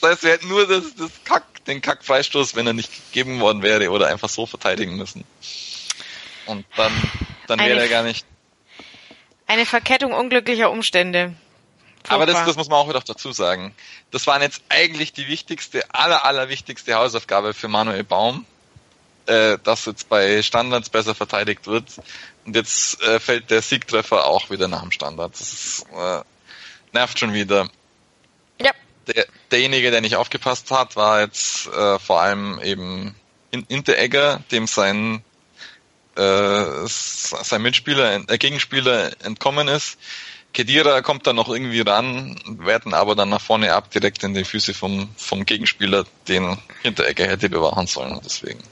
[0.00, 3.62] das heißt, wir hätten nur das, das Kack, den Kack-Freistoß, wenn er nicht gegeben worden
[3.62, 5.24] wäre oder einfach so verteidigen müssen.
[6.46, 6.92] Und dann,
[7.46, 8.26] dann wäre er gar nicht
[9.52, 11.34] Eine Verkettung unglücklicher Umstände.
[12.08, 12.46] Aber das, Furchtbar.
[12.46, 13.74] das muss man auch wieder dazu sagen.
[14.10, 18.46] Das waren jetzt eigentlich die wichtigste, aller, aller wichtigste Hausaufgabe für Manuel Baum,
[19.26, 21.84] äh, dass jetzt bei Standards besser verteidigt wird.
[22.46, 25.34] Und jetzt äh, fällt der Siegtreffer auch wieder nach dem Standard.
[25.38, 26.22] Das ist, äh,
[26.94, 27.68] nervt schon wieder.
[28.58, 28.70] Ja.
[29.06, 33.14] Der, derjenige, der nicht aufgepasst hat, war jetzt äh, vor allem eben
[33.50, 35.22] In- Interegger, dem sein
[36.16, 39.98] äh, sein Mitspieler, äh, Gegenspieler entkommen ist.
[40.52, 44.44] Kedira kommt dann noch irgendwie ran, werden aber dann nach vorne ab, direkt in die
[44.44, 48.20] Füße vom, vom Gegenspieler, den Hinteregger hätte bewahren sollen.
[48.22, 48.62] Deswegen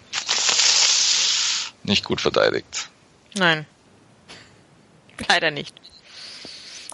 [1.83, 2.89] nicht gut verteidigt.
[3.35, 3.67] Nein.
[5.29, 5.75] Leider nicht.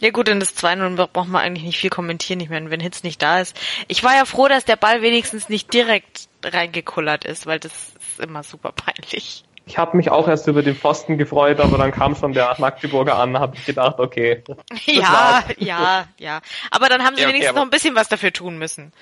[0.01, 2.41] Ja gut, in das 2-0 braucht man eigentlich nicht viel kommentieren.
[2.41, 3.57] Ich meine, wenn Hitz nicht da ist.
[3.89, 8.21] Ich war ja froh, dass der Ball wenigstens nicht direkt reingekullert ist, weil das ist
[8.21, 9.46] immer super peinlich.
[9.69, 13.19] Ich habe mich auch erst über den Pfosten gefreut, aber dann kam schon der Magdeburger
[13.19, 14.45] an, habe ich gedacht, okay.
[14.85, 16.41] Ja, ja, ja.
[16.71, 18.93] Aber dann haben sie ja, wenigstens okay, noch ein bisschen was dafür tun müssen.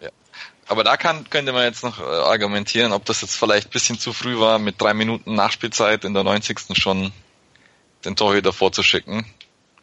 [0.00, 0.08] Ja.
[0.66, 3.96] Aber da kann, könnte man jetzt noch äh, argumentieren, ob das jetzt vielleicht ein bisschen
[3.96, 6.76] zu früh war, mit drei Minuten Nachspielzeit in der 90.
[6.76, 7.12] schon
[8.04, 9.24] den Torhüter vorzuschicken.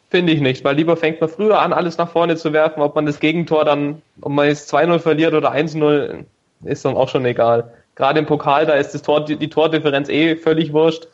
[0.09, 2.93] Finde ich nicht, weil lieber fängt man früher an, alles nach vorne zu werfen, ob
[2.93, 6.25] man das Gegentor dann, ob man jetzt 2-0 verliert oder 1-0,
[6.65, 7.73] ist dann auch schon egal.
[7.95, 11.07] Gerade im Pokal, da ist das Tor, die, die Tordifferenz eh völlig wurscht.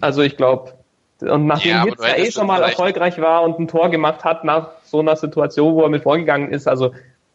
[0.00, 0.74] Also ich glaube,
[1.20, 4.44] und nachdem ja, Hitz ja eh schon mal erfolgreich war und ein Tor gemacht hat
[4.44, 6.92] nach so einer Situation, wo er mit vorgegangen ist, also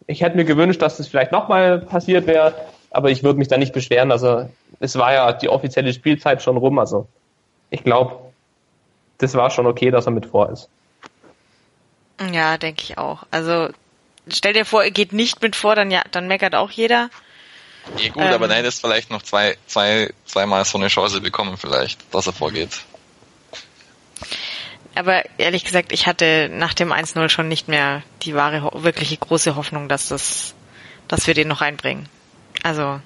[0.07, 2.53] ich hätte mir gewünscht, dass das vielleicht nochmal passiert wäre,
[2.91, 4.11] aber ich würde mich da nicht beschweren.
[4.11, 7.07] Also es war ja die offizielle Spielzeit schon rum, also
[7.69, 8.15] ich glaube,
[9.19, 10.69] das war schon okay, dass er mit vor ist.
[12.33, 13.23] Ja, denke ich auch.
[13.31, 13.69] Also
[14.27, 17.09] stell dir vor, er geht nicht mit vor, dann ja, dann meckert auch jeder.
[17.97, 21.57] Ja gut, ähm, aber nein, ist vielleicht noch zwei, zwei, zweimal so eine Chance bekommen
[21.57, 22.81] vielleicht, dass er vorgeht.
[24.95, 29.55] Aber ehrlich gesagt, ich hatte nach dem 1-0 schon nicht mehr die wahre, wirkliche große
[29.55, 30.55] Hoffnung, dass das,
[31.07, 32.09] dass wir den noch reinbringen.
[32.63, 32.99] Also,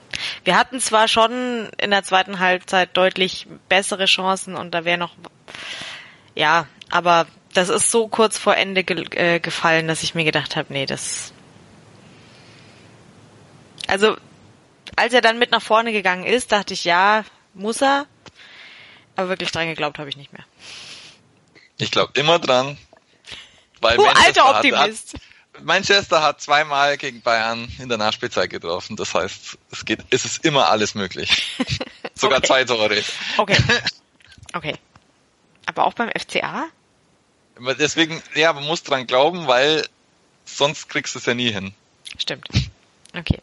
[0.44, 5.16] wir hatten zwar schon in der zweiten Halbzeit deutlich bessere Chancen und da wäre noch,
[6.34, 10.56] ja, aber das ist so kurz vor Ende ge äh, gefallen, dass ich mir gedacht
[10.56, 11.34] habe, nee, das,
[13.88, 14.18] also
[14.96, 18.06] als er dann mit nach vorne gegangen ist, dachte ich, ja, muss er.
[19.16, 20.44] Aber wirklich dran geglaubt habe ich nicht mehr.
[21.78, 22.78] Ich glaube immer dran.
[23.82, 25.14] Weil du alter Optimist.
[25.14, 25.22] Hat,
[25.62, 28.96] Manchester hat zweimal gegen Bayern in der Nachspielzeit getroffen.
[28.96, 31.58] Das heißt, es geht, es ist immer alles möglich.
[32.16, 32.48] Sogar okay.
[32.48, 33.04] zwei Tore.
[33.38, 33.58] Okay.
[34.56, 34.76] Okay.
[35.66, 36.68] Aber auch beim FCA?
[37.80, 39.84] Deswegen, ja, man muss dran glauben, weil
[40.46, 41.74] sonst kriegst du es ja nie hin.
[42.20, 42.48] Stimmt.
[43.16, 43.40] Okay.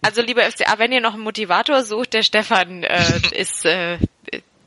[0.00, 3.98] Also lieber FCA, wenn ihr noch einen Motivator sucht, der Stefan äh, ist, äh,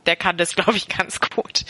[0.05, 1.65] der kann das, glaube ich, ganz gut.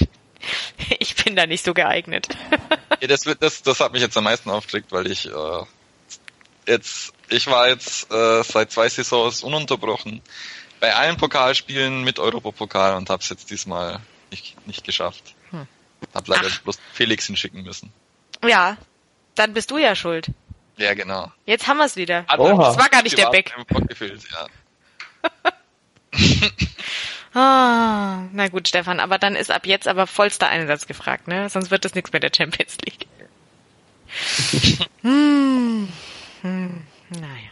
[0.99, 2.27] Ich bin da nicht so geeignet.
[3.01, 5.63] ja, das, das, das hat mich jetzt am meisten aufgeregt, weil ich äh,
[6.67, 10.21] jetzt, ich war jetzt äh, seit zwei Saisons ununterbrochen
[10.79, 15.33] bei allen Pokalspielen mit Europapokal und habe es jetzt diesmal nicht, nicht geschafft.
[15.49, 15.67] Hm.
[16.13, 16.61] Hab leider Ach.
[16.61, 17.91] bloß Felix hinschicken müssen.
[18.43, 18.77] Ja,
[19.33, 20.27] dann bist du ja schuld.
[20.77, 21.31] Ja, genau.
[21.45, 22.25] Jetzt haben wir es wieder.
[22.37, 22.65] Oha.
[22.65, 23.53] Das war gar nicht der Beck.
[24.33, 24.47] Ja.
[27.39, 31.49] ah, na gut, Stefan, aber dann ist ab jetzt aber vollster Einsatz gefragt, ne?
[31.49, 33.07] Sonst wird das nichts mit der Champions League.
[35.01, 35.89] hm.
[36.41, 36.83] Hm.
[37.09, 37.51] Naja.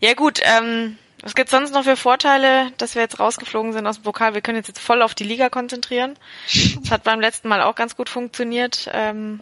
[0.00, 3.96] Ja gut, ähm, was gibt's sonst noch für Vorteile, dass wir jetzt rausgeflogen sind aus
[3.96, 4.34] dem Pokal?
[4.34, 6.16] Wir können jetzt, jetzt voll auf die Liga konzentrieren.
[6.80, 8.88] Das hat beim letzten Mal auch ganz gut funktioniert.
[8.92, 9.40] Ähm,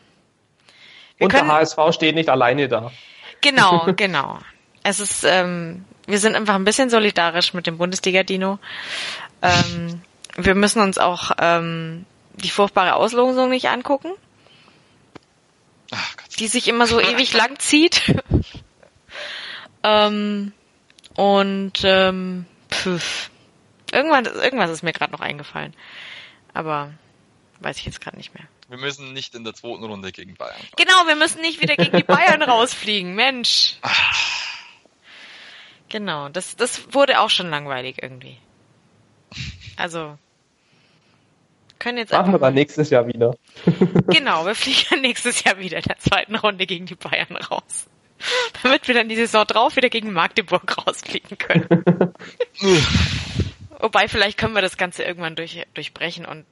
[1.18, 2.90] wir und können, der HSV steht nicht alleine da.
[3.40, 4.38] Genau, genau.
[4.82, 8.58] Es ist, ähm, wir sind einfach ein bisschen solidarisch mit dem Bundesliga-Dino.
[9.42, 10.00] Ähm,
[10.36, 14.12] wir müssen uns auch ähm, die furchtbare Auslosung nicht angucken,
[15.90, 18.14] Ach, die sich immer so ewig lang zieht.
[19.82, 20.52] ähm,
[21.14, 23.30] und ähm, pf,
[23.92, 25.74] irgendwann, irgendwas ist mir gerade noch eingefallen,
[26.54, 26.92] aber
[27.60, 28.44] weiß ich jetzt gerade nicht mehr.
[28.68, 30.52] Wir müssen nicht in der zweiten Runde gegen Bayern.
[30.52, 30.68] Fahren.
[30.76, 33.76] Genau, wir müssen nicht wieder gegen die Bayern rausfliegen, Mensch.
[35.88, 38.36] Genau, das, das wurde auch schon langweilig irgendwie.
[39.76, 40.18] Also,
[41.78, 43.36] können jetzt Machen wir dann nächstes Jahr wieder.
[44.08, 47.86] genau, wir fliegen nächstes Jahr wieder in der zweiten Runde gegen die Bayern raus.
[48.62, 51.68] Damit wir dann die Saison drauf wieder gegen Magdeburg rausfliegen können.
[53.78, 56.44] Wobei, vielleicht können wir das Ganze irgendwann durch, durchbrechen und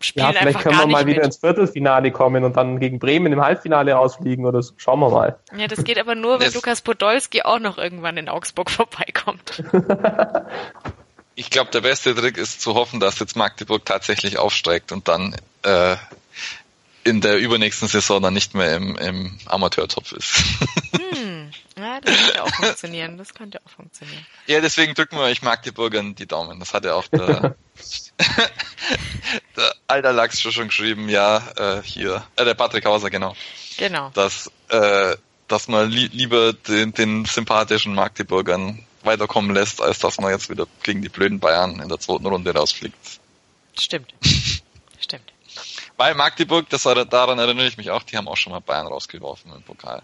[0.00, 1.26] spielen ja, vielleicht können wir mal wieder mit.
[1.26, 4.74] ins Viertelfinale kommen und dann gegen Bremen im Halbfinale rausfliegen oder so.
[4.76, 5.38] Schauen wir mal.
[5.56, 9.62] Ja, das geht aber nur, wenn das Lukas Podolski auch noch irgendwann in Augsburg vorbeikommt.
[11.34, 15.36] ich glaube, der beste Trick ist zu hoffen, dass jetzt Magdeburg tatsächlich aufsteigt und dann
[15.62, 15.96] äh,
[17.04, 20.44] in der übernächsten Saison dann nicht mehr im, im Amateurtopf ist.
[20.92, 21.29] Hm,
[21.82, 23.18] ja, das könnte auch funktionieren.
[23.18, 24.26] Das könnte auch funktionieren.
[24.46, 26.60] Ja, deswegen drücken wir euch Magdeburgern die Daumen.
[26.60, 27.56] Das hat ja auch der,
[29.56, 33.34] der alter Lachs schon geschrieben, ja, äh, hier, äh, der Patrick Hauser, genau.
[33.76, 34.10] Genau.
[34.14, 35.16] Dass, äh,
[35.48, 40.66] dass man li lieber den, den sympathischen Magdeburgern weiterkommen lässt, als dass man jetzt wieder
[40.82, 43.20] gegen die blöden Bayern in der zweiten Runde rausfliegt.
[43.78, 44.12] Stimmt.
[45.00, 45.32] Stimmt.
[45.96, 49.52] Weil Magdeburg, das daran erinnere ich mich auch, die haben auch schon mal Bayern rausgeworfen
[49.52, 50.02] im Pokal.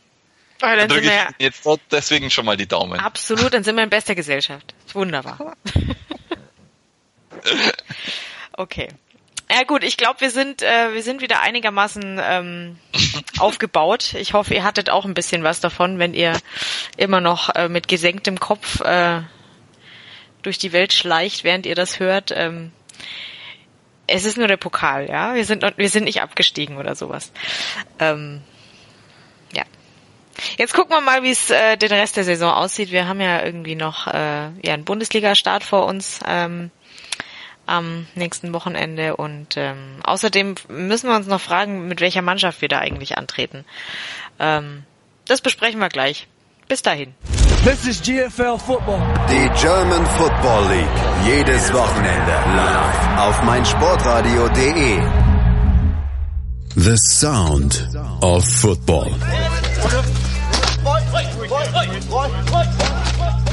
[0.62, 2.98] Oh, dann drücke ich jetzt dort deswegen schon mal die Daumen.
[2.98, 4.74] absolut, dann sind wir in bester Gesellschaft.
[4.92, 5.56] Wunderbar.
[8.56, 8.88] Okay.
[9.50, 12.78] Ja gut, ich glaube, wir sind äh, wir sind wieder einigermaßen ähm,
[13.38, 14.14] aufgebaut.
[14.14, 16.32] Ich hoffe, ihr hattet auch ein bisschen was davon, wenn ihr
[16.96, 19.22] immer noch äh, mit gesenktem Kopf äh,
[20.42, 22.32] durch die Welt schleicht, während ihr das hört.
[22.34, 22.72] Ähm,
[24.08, 25.34] es ist nur der Pokal, ja.
[25.34, 27.30] Wir sind wir sind nicht abgestiegen oder sowas.
[28.00, 28.42] Ähm.
[30.58, 32.90] Jetzt gucken wir mal, wie es äh, den Rest der Saison aussieht.
[32.90, 36.20] Wir haben ja irgendwie noch äh, ja einen Bundesliga-Start vor uns.
[36.26, 36.70] Ähm,
[37.66, 42.68] am nächsten Wochenende und ähm, außerdem müssen wir uns noch fragen, mit welcher Mannschaft wir
[42.68, 43.64] da eigentlich antreten.
[44.38, 44.84] Ähm,
[45.26, 46.28] das besprechen wir gleich.
[46.68, 47.14] Bis dahin.
[47.64, 49.00] This is GFL Football.
[49.28, 50.88] Die German Football League.
[51.24, 55.00] Jedes Wochenende live auf meinsportradio.de.
[56.74, 57.88] The Sound
[58.20, 59.10] of Football.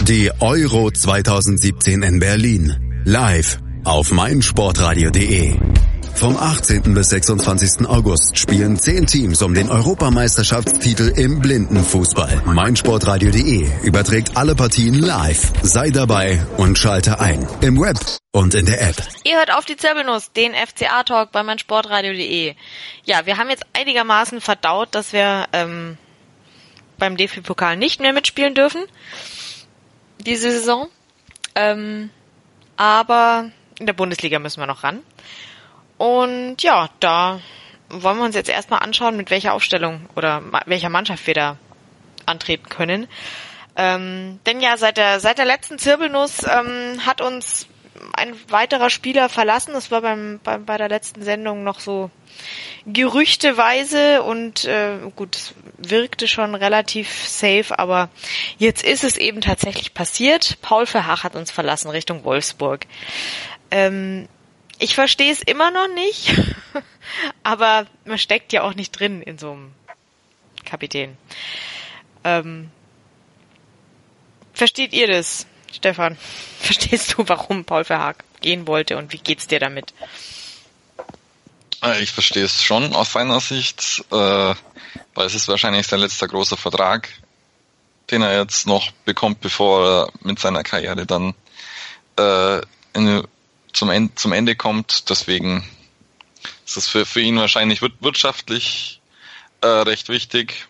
[0.04, 3.02] Die Euro 2017 in Berlin.
[3.06, 5.60] Live auf meinsportradio.de.
[6.14, 6.94] Vom 18.
[6.94, 7.88] bis 26.
[7.88, 12.44] August spielen 10 Teams um den Europameisterschaftstitel im Blindenfußball.
[12.46, 15.52] meinsportradio.de überträgt alle Partien live.
[15.64, 17.48] Sei dabei und schalte ein.
[17.62, 17.98] Im Web
[18.34, 18.98] und in der App.
[19.24, 22.56] Ihr hört auf die Zirbelnuss, den FCA-Talk bei meinsportradio.de.
[23.04, 25.98] Ja, wir haben jetzt einigermaßen verdaut, dass wir ähm,
[26.98, 28.84] beim DFB-Pokal nicht mehr mitspielen dürfen.
[30.20, 30.90] Diese Saison.
[31.56, 32.10] Ähm,
[32.78, 35.02] aber in der Bundesliga müssen wir noch ran.
[35.98, 37.40] Und ja, da
[37.90, 41.58] wollen wir uns jetzt erstmal anschauen, mit welcher Aufstellung oder welcher Mannschaft wir da
[42.26, 43.08] antreten können.
[43.76, 47.68] Ähm, denn ja, seit der, seit der letzten Zirbelnuss ähm, hat uns
[48.14, 49.74] ein weiterer Spieler verlassen.
[49.74, 52.12] Das war beim, beim, bei der letzten Sendung noch so
[52.86, 58.10] gerüchteweise und äh, gut, wirkte schon relativ safe, aber
[58.58, 60.58] jetzt ist es eben tatsächlich passiert.
[60.62, 62.86] Paul Verhach hat uns verlassen Richtung Wolfsburg.
[63.72, 64.28] Ähm,
[64.80, 66.36] ich verstehe es immer noch nicht,
[67.44, 69.72] aber man steckt ja auch nicht drin in so einem
[70.66, 71.18] Kapitän.
[72.24, 72.70] Ähm,
[74.54, 76.18] versteht ihr das, Stefan?
[76.60, 79.94] Verstehst du, warum Paul Verhaag gehen wollte und wie geht's dir damit?
[81.84, 86.28] Äh, Ich verstehe es schon aus seiner Sicht, äh, weil es ist wahrscheinlich sein letzter
[86.28, 87.10] großer Vertrag,
[88.12, 91.34] den er jetzt noch bekommt, bevor er mit seiner Karriere dann
[92.20, 92.62] äh,
[92.94, 93.26] in,
[93.74, 95.10] zum, Ende, zum Ende kommt.
[95.10, 95.68] Deswegen
[96.66, 99.00] ist es für, für ihn wahrscheinlich wir- wirtschaftlich
[99.62, 100.68] äh, recht wichtig.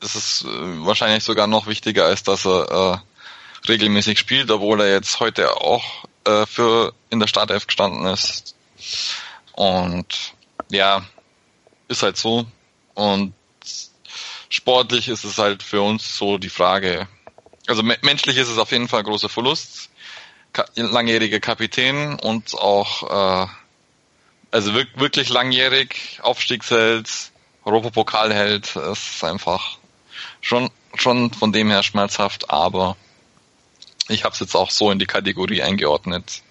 [0.00, 0.48] Es ist äh,
[0.86, 3.17] wahrscheinlich sogar noch wichtiger, als dass er äh,
[3.68, 8.54] regelmäßig spielt, obwohl er jetzt heute auch äh, für in der Startelf gestanden ist.
[9.52, 10.34] Und
[10.70, 11.04] ja,
[11.88, 12.46] ist halt so.
[12.94, 13.34] Und
[14.48, 17.08] sportlich ist es halt für uns so die Frage.
[17.66, 19.90] Also me menschlich ist es auf jeden Fall ein großer Verlust.
[20.52, 23.46] Ka langjähriger Kapitän und auch äh,
[24.50, 27.10] also wirk wirklich langjährig Aufstiegsheld,
[27.64, 28.76] Europapokalheld.
[28.76, 29.78] Ist einfach
[30.40, 32.96] schon schon von dem her schmerzhaft, aber
[34.08, 36.42] ich habe es jetzt auch so in die Kategorie eingeordnet.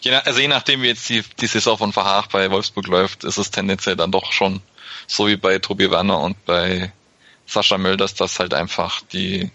[0.00, 3.24] Je nach, also je nachdem, wie jetzt die, die Saison von Verhaag bei Wolfsburg läuft,
[3.24, 4.60] ist es tendenziell dann doch schon
[5.06, 6.92] so wie bei Tobi Werner und bei
[7.46, 9.50] Sascha Möll, dass das halt einfach die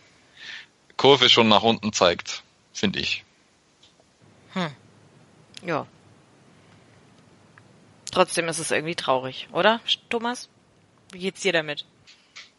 [0.97, 2.43] Kurve schon nach unten zeigt,
[2.73, 3.23] finde ich.
[5.65, 5.85] Ja.
[8.11, 10.49] Trotzdem ist es irgendwie traurig, oder, Thomas?
[11.11, 11.85] Wie geht's dir damit?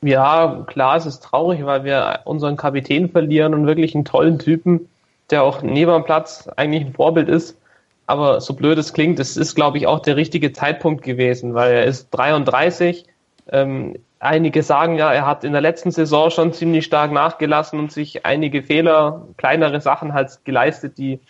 [0.02, 4.88] Ja, klar, es ist traurig, weil wir unseren Kapitän verlieren und wirklich einen tollen Typen,
[5.28, 7.58] der auch neben dem Platz eigentlich ein Vorbild ist.
[8.06, 11.72] Aber so blöd es klingt, es ist, glaube ich, auch der richtige Zeitpunkt gewesen, weil
[11.72, 13.04] er ist 33.
[13.52, 17.92] Ähm, einige sagen ja, er hat in der letzten Saison schon ziemlich stark nachgelassen und
[17.92, 21.20] sich einige Fehler, kleinere Sachen halt geleistet, die,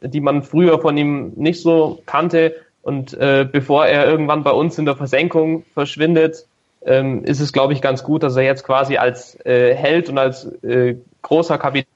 [0.00, 2.54] die man früher von ihm nicht so kannte.
[2.82, 6.46] Und äh, bevor er irgendwann bei uns in der Versenkung verschwindet,
[6.86, 10.18] ähm, ist es, glaube ich, ganz gut, dass er jetzt quasi als äh, Held und
[10.18, 11.90] als äh, großer Kapitän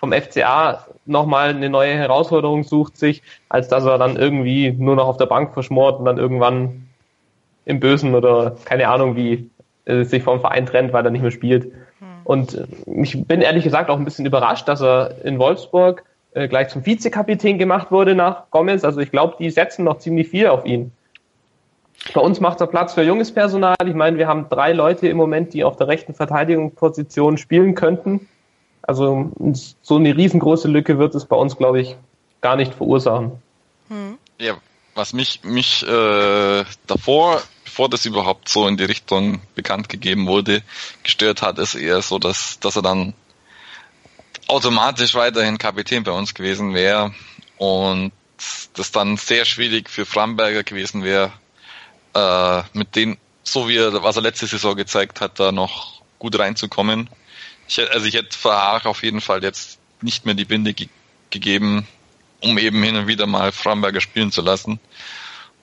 [0.00, 5.06] vom FCA nochmal eine neue Herausforderung sucht sich, als dass er dann irgendwie nur noch
[5.06, 6.88] auf der Bank verschmort und dann irgendwann
[7.64, 9.50] im Bösen oder keine Ahnung wie
[9.84, 11.72] äh, sich vom Verein trennt, weil er nicht mehr spielt.
[12.24, 16.04] Und äh, ich bin ehrlich gesagt auch ein bisschen überrascht, dass er in Wolfsburg
[16.34, 18.84] äh, gleich zum Vizekapitän gemacht wurde nach Gomez.
[18.84, 20.92] Also ich glaube, die setzen noch ziemlich viel auf ihn.
[22.14, 23.76] Bei uns macht er Platz für junges Personal.
[23.86, 28.28] Ich meine, wir haben drei Leute im Moment, die auf der rechten Verteidigungsposition spielen könnten.
[28.82, 29.30] Also
[29.82, 31.96] so eine riesengroße Lücke wird es bei uns, glaube ich,
[32.40, 33.40] gar nicht verursachen.
[33.88, 34.18] Hm.
[34.40, 34.56] Ja,
[34.94, 40.62] was mich, mich äh, davor, bevor das überhaupt so in die Richtung bekannt gegeben wurde,
[41.04, 43.14] gestört hat, ist eher so, dass, dass er dann
[44.48, 47.14] automatisch weiterhin Kapitän bei uns gewesen wäre
[47.56, 48.12] und
[48.74, 51.32] das dann sehr schwierig für Framberger gewesen wäre,
[52.14, 56.38] äh, mit den, so wie er, was er letzte Saison gezeigt hat, da noch gut
[56.38, 57.08] reinzukommen.
[57.68, 60.88] Ich, also ich hätte Verhaar auf jeden Fall jetzt nicht mehr die Binde ge
[61.30, 61.88] gegeben,
[62.42, 64.78] um eben hin und wieder mal Framberger spielen zu lassen.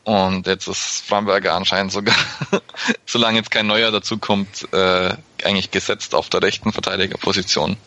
[0.03, 2.15] Und jetzt ist Framberger anscheinend sogar,
[3.05, 7.77] solange jetzt kein neuer dazukommt, äh, eigentlich gesetzt auf der rechten Verteidigerposition.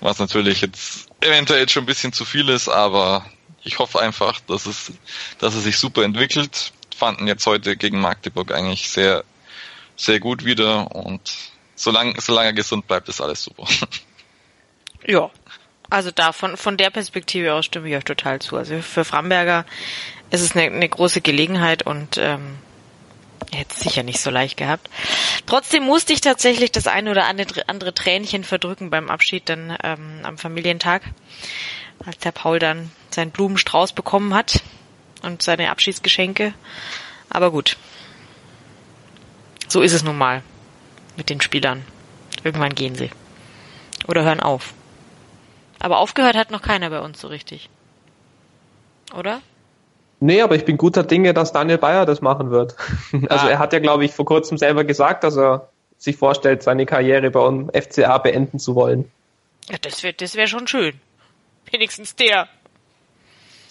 [0.00, 3.24] Was natürlich jetzt eventuell schon ein bisschen zu viel ist, aber
[3.62, 4.92] ich hoffe einfach, dass es,
[5.38, 6.72] dass es sich super entwickelt.
[6.96, 9.24] Fanden jetzt heute gegen Magdeburg eigentlich sehr,
[9.96, 11.20] sehr gut wieder und
[11.74, 13.66] solange, solange er gesund bleibt, ist alles super.
[15.08, 15.30] Ja,
[15.88, 18.56] also da von, von der Perspektive aus stimme ich euch total zu.
[18.56, 19.64] Also für Framberger
[20.30, 22.58] ist es eine, eine große Gelegenheit und ähm,
[23.52, 24.90] er hätte es sicher nicht so leicht gehabt.
[25.46, 30.38] Trotzdem musste ich tatsächlich das eine oder andere, Tränchen verdrücken beim Abschied dann ähm, am
[30.38, 31.02] Familientag,
[32.04, 34.62] als der Paul dann seinen Blumenstrauß bekommen hat
[35.26, 36.54] und seine Abschiedsgeschenke.
[37.28, 37.76] Aber gut.
[39.68, 40.42] So ist es nun mal
[41.16, 41.84] mit den Spielern.
[42.44, 43.10] Irgendwann gehen sie.
[44.06, 44.72] Oder hören auf.
[45.78, 47.68] Aber aufgehört hat noch keiner bei uns so richtig.
[49.14, 49.42] Oder?
[50.20, 52.76] Nee, aber ich bin guter Dinge, dass Daniel Bayer das machen wird.
[53.28, 53.50] Also ah.
[53.50, 55.68] er hat ja, glaube ich, vor kurzem selber gesagt, dass er
[55.98, 59.10] sich vorstellt, seine Karriere bei uns FCA beenden zu wollen.
[59.68, 61.00] Ja, das wäre das wär schon schön.
[61.70, 62.48] Wenigstens der.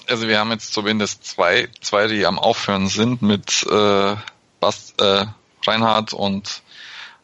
[0.08, 4.16] Also wir haben jetzt zumindest zwei, zwei, die am Aufhören sind mit äh,
[4.60, 5.26] Bas, äh,
[5.66, 6.62] Reinhard und,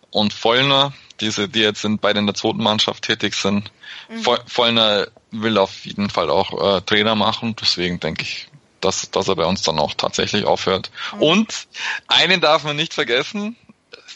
[0.10, 3.72] und Vollner, diese, die jetzt in, beide in der zweiten Mannschaft tätig sind.
[4.10, 4.26] Mhm.
[4.48, 8.48] Vollner will auf jeden Fall auch äh, Trainer machen, deswegen denke ich,
[8.82, 10.92] dass, dass er bei uns dann auch tatsächlich aufhört.
[11.16, 11.22] Mhm.
[11.22, 11.68] Und
[12.08, 13.56] einen darf man nicht vergessen,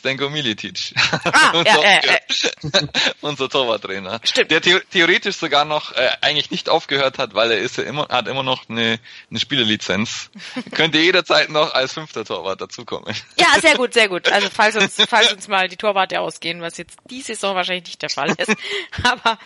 [0.05, 0.93] Stenko Militic.
[1.23, 1.99] Ah, unser, ja, äh,
[2.61, 2.87] äh.
[3.21, 4.21] unser Torwarttrainer.
[4.23, 4.51] Stimmt.
[4.51, 8.07] Der the theoretisch sogar noch äh, eigentlich nicht aufgehört hat, weil er ist ja immer,
[8.09, 8.99] hat immer noch eine,
[9.31, 10.29] eine Spielelizenz.
[10.71, 13.15] Könnte jederzeit noch als fünfter Torwart dazukommen.
[13.39, 14.31] Ja, sehr gut, sehr gut.
[14.31, 18.01] Also falls uns, falls uns mal die Torwarte ausgehen, was jetzt die Saison wahrscheinlich nicht
[18.03, 18.55] der Fall ist.
[19.01, 19.39] Aber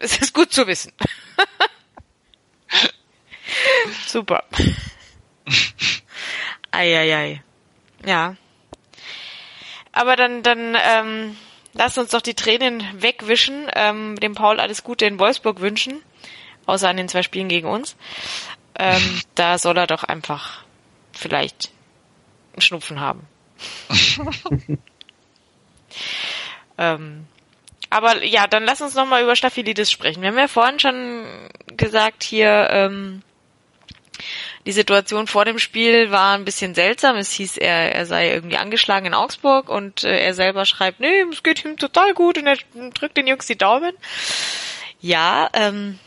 [0.00, 0.92] es ist gut zu wissen.
[4.08, 4.42] Super.
[6.72, 7.44] Eieiei.
[8.04, 8.34] Ja.
[9.92, 11.36] Aber dann, dann ähm,
[11.72, 16.00] lass uns doch die Tränen wegwischen, ähm, dem Paul alles Gute in Wolfsburg wünschen,
[16.66, 17.96] außer an den zwei Spielen gegen uns.
[18.78, 20.62] Ähm, da soll er doch einfach
[21.12, 21.70] vielleicht
[22.52, 23.26] einen Schnupfen haben.
[26.78, 27.26] ähm,
[27.90, 30.22] aber ja, dann lass uns nochmal über Staphylidis sprechen.
[30.22, 31.26] Wir haben ja vorhin schon
[31.76, 33.22] gesagt hier, ähm,
[34.66, 37.16] die Situation vor dem Spiel war ein bisschen seltsam.
[37.16, 41.24] Es hieß, er, er sei irgendwie angeschlagen in Augsburg und äh, er selber schreibt, nee,
[41.32, 42.56] es geht ihm total gut und er
[42.94, 43.94] drückt den Jungs die Daumen.
[45.00, 45.98] Ja, ähm,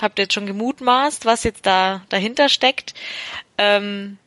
[0.00, 2.94] habt ihr jetzt schon gemutmaßt, was jetzt da dahinter steckt.
[3.58, 4.18] Ähm,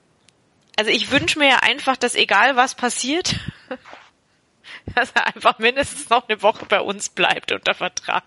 [0.78, 3.36] also ich wünsche mir ja einfach, dass egal was passiert,
[4.96, 8.24] dass er einfach mindestens noch eine Woche bei uns bleibt unter Vertrag.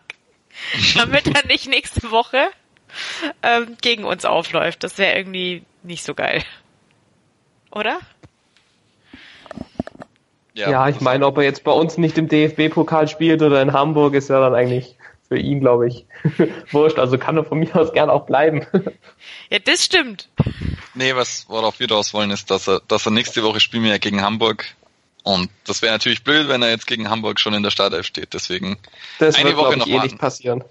[0.96, 2.48] Damit er nicht nächste Woche
[3.42, 4.82] ähm, gegen uns aufläuft.
[4.84, 6.42] Das wäre irgendwie nicht so geil.
[7.70, 7.98] Oder?
[10.54, 13.72] Ja, ja ich meine, ob er jetzt bei uns nicht im DFB-Pokal spielt oder in
[13.72, 14.96] Hamburg, ist ja dann eigentlich
[15.28, 16.06] für ihn, glaube ich,
[16.70, 16.98] wurscht.
[16.98, 18.66] Also kann er von mir aus gern auch bleiben.
[19.50, 20.28] ja, das stimmt.
[20.94, 23.90] Nee, was, worauf wir raus wollen, ist, dass er, dass er nächste Woche spielen wir
[23.90, 24.64] ja gegen Hamburg.
[25.24, 28.34] Und das wäre natürlich blöd, wenn er jetzt gegen Hamburg schon in der Startelf steht.
[28.34, 28.76] Deswegen
[29.18, 30.62] das eine wird, Woche noch eh nicht passieren.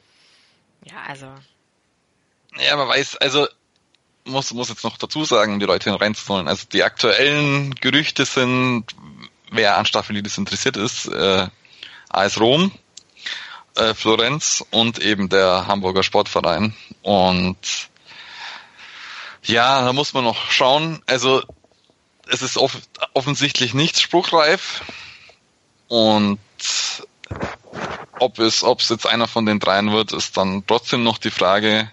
[0.86, 1.26] Ja, also
[2.60, 3.48] ja, man weiß, also
[4.26, 6.48] muss, muss jetzt noch dazu sagen, um die Leute reinzuholen.
[6.48, 8.86] Also die aktuellen Gerüchte sind,
[9.52, 11.48] wer an Staffelidis interessiert ist, äh,
[12.10, 12.72] AS Rom,
[13.76, 16.76] äh, Florenz und eben der Hamburger Sportverein.
[17.02, 17.58] Und
[19.44, 21.02] ja, da muss man noch schauen.
[21.06, 21.44] Also
[22.28, 22.78] es ist off
[23.14, 24.82] offensichtlich nicht spruchreif.
[25.88, 26.40] Und
[28.20, 31.32] ob es, ob es jetzt einer von den dreien wird, ist dann trotzdem noch die
[31.32, 31.92] Frage.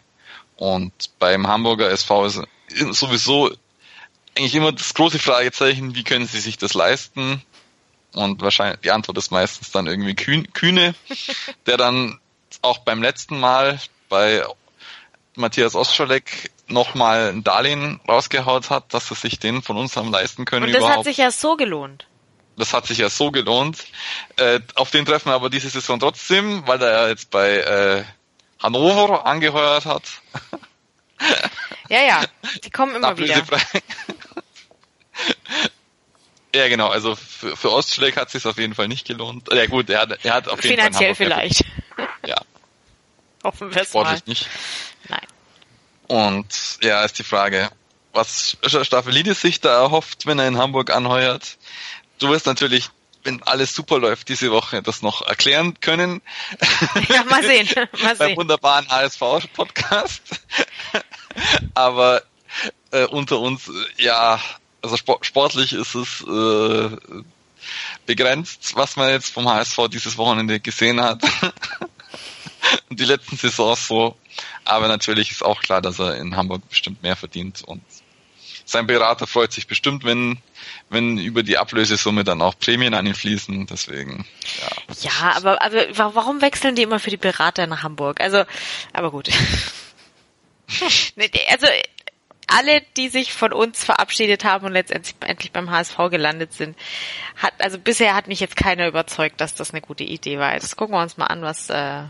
[0.61, 2.43] Und beim Hamburger SV ist
[2.91, 3.51] sowieso
[4.37, 7.43] eigentlich immer das große Fragezeichen, wie können sie sich das leisten?
[8.13, 10.95] Und wahrscheinlich die Antwort ist meistens dann irgendwie Kühne,
[11.67, 12.21] der dann
[12.61, 13.81] auch beim letzten Mal
[14.11, 14.45] bei
[15.35, 20.45] Matthias Ostscholek nochmal ein Darlehen rausgehaut hat, dass sie sich den von uns haben leisten
[20.45, 20.67] können.
[20.67, 20.99] Und das überhaupt.
[20.99, 22.07] hat sich ja so gelohnt.
[22.59, 23.87] das hat sich ja so gelohnt.
[24.37, 28.05] Äh, auf den treffen wir aber diese Saison trotzdem, weil er ja jetzt bei äh,
[28.63, 30.05] Hannover angeheuert hat.
[31.89, 32.25] Ja, ja,
[32.65, 33.43] die kommen immer wieder.
[36.55, 36.89] Ja, genau.
[36.89, 39.49] Also für, für Ostschläg hat es sich auf jeden Fall nicht gelohnt.
[39.53, 41.65] Ja gut, er hat, er hat auf jeden Finanziell Fall vielleicht.
[42.27, 42.41] Ja.
[43.45, 44.49] Hoffen wir es Sportlich nicht.
[45.09, 45.27] Nein.
[46.09, 47.71] Und ja, ist die Frage,
[48.13, 51.57] was Staffelidis sich da erhofft, wenn er in Hamburg anheuert.
[52.19, 52.91] Du wirst natürlich,
[53.23, 56.23] wenn alles super läuft diese Woche, das noch erklären können.
[57.09, 57.69] Ja, mal sehen.
[58.03, 60.23] Mal Beim wunderbaren HSV-Podcast.
[61.75, 62.23] Aber
[62.91, 64.41] äh, unter uns, ja,
[64.83, 66.97] also sportlich ist es äh,
[68.07, 71.23] begrenzt, was man jetzt vom HSV dieses Wochenende gesehen hat.
[72.89, 74.17] Und die letzten Saisons so.
[74.65, 77.83] Aber natürlich ist auch klar, dass er in Hamburg bestimmt mehr verdient und
[78.71, 80.39] sein Berater freut sich bestimmt, wenn,
[80.89, 83.67] wenn über die Ablösesumme dann auch Prämien an ihn fließen.
[83.67, 84.27] Deswegen,
[84.61, 84.69] ja.
[85.01, 88.21] Ja, aber, aber warum wechseln die immer für die Berater nach Hamburg?
[88.21, 88.45] Also,
[88.93, 89.29] aber gut.
[91.51, 91.67] also,
[92.47, 96.77] alle, die sich von uns verabschiedet haben und letztendlich beim HSV gelandet sind,
[97.37, 100.53] hat, also bisher hat mich jetzt keiner überzeugt, dass das eine gute Idee war.
[100.55, 102.03] Jetzt gucken wir uns mal an, was, äh,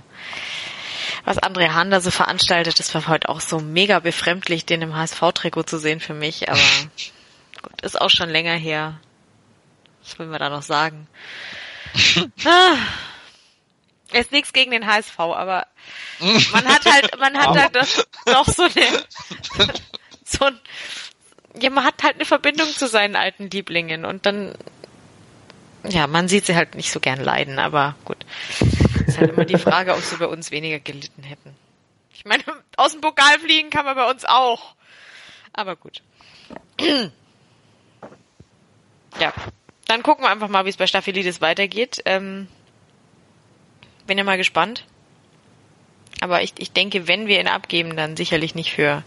[1.24, 2.78] was André Hahn da so veranstaltet.
[2.78, 6.60] Das war heute auch so mega befremdlich, den im HSV-Trikot zu sehen für mich, aber
[7.62, 9.00] gut, ist auch schon länger her.
[10.02, 11.06] Was wollen wir da noch sagen?
[12.44, 12.76] ah,
[14.12, 15.66] ist nichts gegen den HSV, aber
[16.52, 19.04] man hat halt, man hat halt das doch so eine,
[20.24, 20.58] so ein,
[21.60, 24.54] ja, man hat halt eine Verbindung zu seinen alten Lieblingen und dann,
[25.88, 28.18] ja, man sieht sie halt nicht so gern leiden, aber gut.
[29.10, 31.56] Ist halt immer die Frage, ob sie bei uns weniger gelitten hätten.
[32.14, 32.44] Ich meine,
[32.76, 34.74] aus dem Pokal fliegen kann man bei uns auch.
[35.52, 36.02] Aber gut.
[39.18, 39.32] Ja.
[39.86, 42.02] Dann gucken wir einfach mal, wie es bei Staphylides weitergeht.
[42.04, 42.46] Ähm,
[44.06, 44.86] bin ja mal gespannt.
[46.20, 49.02] Aber ich, ich denke, wenn wir ihn abgeben, dann sicherlich nicht für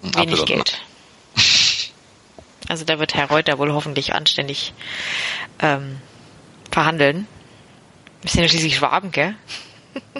[0.00, 0.46] wenig Absolut.
[0.46, 0.82] Geld.
[2.68, 4.72] Also da wird Herr Reuter wohl hoffentlich anständig
[5.60, 6.00] ähm,
[6.70, 7.26] verhandeln.
[8.24, 9.34] Wir sind ja schließlich Schwaben, gell?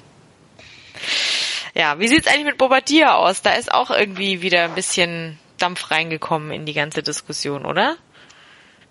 [1.75, 3.41] ja, wie sieht's eigentlich mit Bobadilla aus?
[3.41, 7.97] Da ist auch irgendwie wieder ein bisschen Dampf reingekommen in die ganze Diskussion, oder?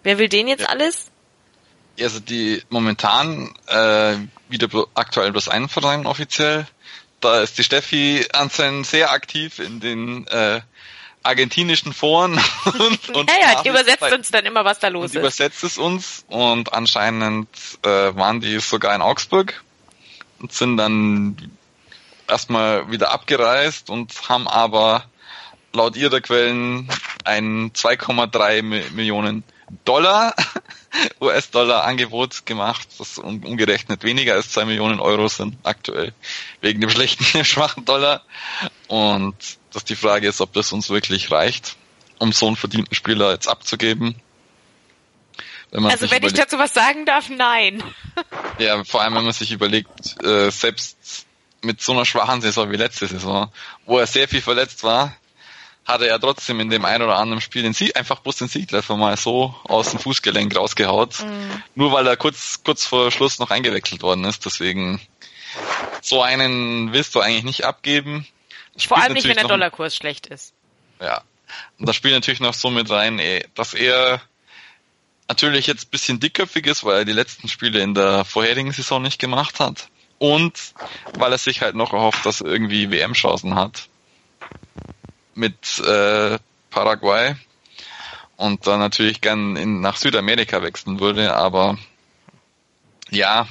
[0.01, 1.11] Wer will den jetzt alles?
[2.01, 4.15] Also die momentan äh,
[4.49, 6.65] wieder aktuell bloß einen Verein offiziell.
[7.19, 10.61] Da ist die Steffi anscheinend sehr aktiv in den äh,
[11.23, 12.33] argentinischen Foren
[12.65, 15.15] und, und ja, ja, die übersetzt uns dann immer, was da los ist.
[15.15, 17.47] Übersetzt es uns und anscheinend
[17.83, 19.63] äh, waren die sogar in Augsburg
[20.39, 21.51] und sind dann
[22.27, 25.05] erstmal wieder abgereist und haben aber
[25.73, 26.89] laut ihrer Quellen
[27.23, 28.61] ein 2,3
[28.91, 29.43] Millionen
[29.85, 30.35] Dollar
[31.21, 36.13] US-Dollar Angebot gemacht, das umgerechnet weniger als zwei Millionen Euro sind aktuell
[36.61, 38.21] wegen dem schlechten, schwachen Dollar.
[38.87, 39.35] Und
[39.73, 41.75] dass die Frage ist, ob das uns wirklich reicht,
[42.19, 44.15] um so einen verdienten Spieler jetzt abzugeben.
[45.71, 47.83] Wenn also wenn ich dazu was sagen darf, nein.
[48.59, 51.25] ja, vor allem wenn man sich überlegt, äh, selbst
[51.61, 53.51] mit so einer schwachen Saison wie letzte Saison,
[53.85, 55.15] wo er sehr viel verletzt war,
[55.85, 58.47] hat er ja trotzdem in dem einen oder anderen Spiel den Sieg, einfach bloß den
[58.47, 61.19] Siegtreffer mal so aus dem Fußgelenk rausgehaut.
[61.21, 61.63] Mhm.
[61.75, 64.45] Nur weil er kurz, kurz vor Schluss noch eingewechselt worden ist.
[64.45, 65.01] Deswegen,
[66.01, 68.25] so einen willst du eigentlich nicht abgeben.
[68.77, 70.53] Vor allem nicht, wenn der Dollarkurs schlecht ist.
[70.99, 71.21] Ja.
[71.77, 74.21] Und das spielt natürlich noch so mit rein, eh, dass er
[75.27, 79.19] natürlich jetzt bisschen dickköpfig ist, weil er die letzten Spiele in der vorherigen Saison nicht
[79.19, 79.89] gemacht hat.
[80.17, 80.73] Und
[81.17, 83.87] weil er sich halt noch erhofft, dass er irgendwie WM-Chancen hat.
[85.35, 87.35] Mit äh, Paraguay.
[88.35, 91.77] Und dann natürlich gern in, nach Südamerika wechseln würde, aber
[93.09, 93.47] ja,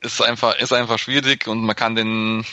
[0.00, 2.46] ist einfach, ist einfach schwierig und man kann den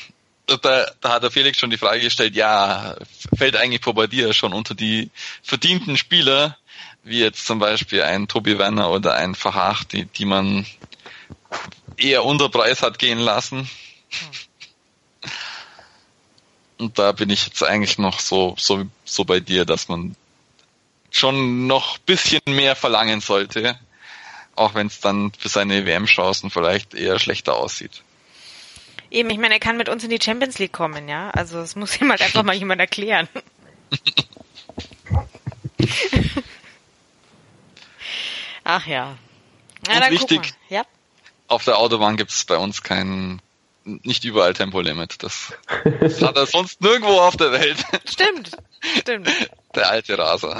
[0.48, 2.95] da, da hat der Felix schon die Frage gestellt, ja,
[3.38, 5.12] fällt eigentlich Bobadilla schon unter die
[5.43, 6.58] verdienten Spieler,
[7.04, 10.66] wie jetzt zum Beispiel ein Tobi Werner oder ein Verhaach, die, die man
[11.98, 13.70] eher unter Preis hat gehen lassen.
[16.78, 20.16] Und da bin ich jetzt eigentlich noch so, so, so bei dir, dass man
[21.12, 23.80] schon noch bisschen mehr verlangen sollte,
[24.56, 28.04] auch wenn es dann für seine WM-Chancen vielleicht eher schlechter aussieht.
[29.10, 31.30] Eben, ich meine, er kann mit uns in die Champions League kommen, ja.
[31.32, 33.28] Also es muss ihm halt einfach mal jemand erklären.
[38.64, 39.18] Ach ja.
[39.88, 40.84] Na, Und wichtig, ja?
[41.47, 43.41] auf der Autobahn gibt es bei uns kein,
[43.86, 45.24] nicht überall Tempolimit.
[45.24, 45.53] Das,
[46.22, 47.78] hat er sonst nirgendwo auf der Welt.
[48.05, 48.51] Stimmt,
[48.99, 49.30] stimmt.
[49.74, 50.60] Der alte Raser.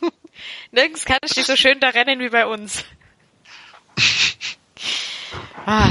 [0.70, 2.84] Nirgends kann es nicht so schön da rennen wie bei uns.
[5.66, 5.90] ah.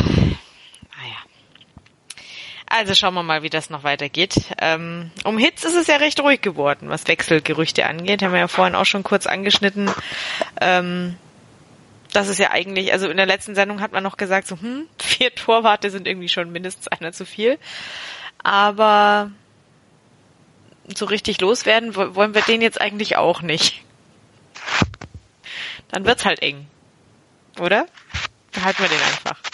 [2.77, 4.35] Also schauen wir mal, wie das noch weitergeht.
[4.59, 8.23] Ähm, um Hits ist es ja recht ruhig geworden, was Wechselgerüchte angeht.
[8.23, 9.91] Haben wir ja vorhin auch schon kurz angeschnitten.
[10.61, 11.17] Ähm,
[12.13, 14.87] das ist ja eigentlich, also in der letzten Sendung hat man noch gesagt, so, hm,
[15.01, 17.59] vier Torwarte sind irgendwie schon mindestens einer zu viel.
[18.43, 19.31] Aber
[20.95, 23.83] so richtig loswerden wollen wir den jetzt eigentlich auch nicht.
[25.89, 26.67] Dann wird's halt eng.
[27.59, 27.85] Oder?
[28.51, 29.50] Behalten wir den einfach.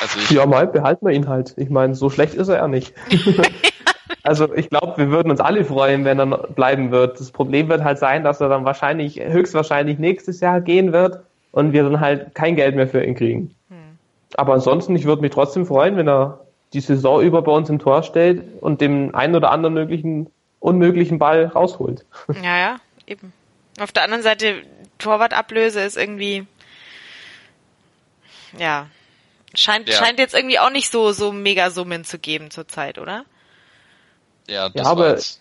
[0.00, 1.54] Also ja, mal behalten wir ihn halt.
[1.56, 2.94] Ich meine, so schlecht ist er ja nicht.
[4.22, 7.18] also ich glaube, wir würden uns alle freuen, wenn er bleiben wird.
[7.18, 11.20] Das Problem wird halt sein, dass er dann wahrscheinlich, höchstwahrscheinlich nächstes Jahr gehen wird
[11.52, 13.54] und wir dann halt kein Geld mehr für ihn kriegen.
[13.68, 13.98] Hm.
[14.36, 16.40] Aber ansonsten, ich würde mich trotzdem freuen, wenn er
[16.72, 20.30] die Saison über bei uns im Tor steht und dem einen oder anderen möglichen
[20.60, 22.04] unmöglichen Ball rausholt.
[22.42, 22.76] Ja, ja,
[23.06, 23.32] eben.
[23.80, 24.62] Auf der anderen Seite,
[24.98, 26.46] Torwartablöse ist irgendwie,
[28.58, 28.86] ja,
[29.54, 29.96] scheint, ja.
[29.96, 33.24] scheint jetzt irgendwie auch nicht so, so mega Summen zu geben zurzeit, oder?
[34.48, 35.40] Ja, das ja, aber war's.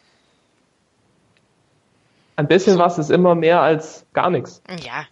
[2.36, 2.80] ein bisschen so.
[2.80, 4.62] was ist immer mehr als gar nichts.
[4.84, 5.06] Ja.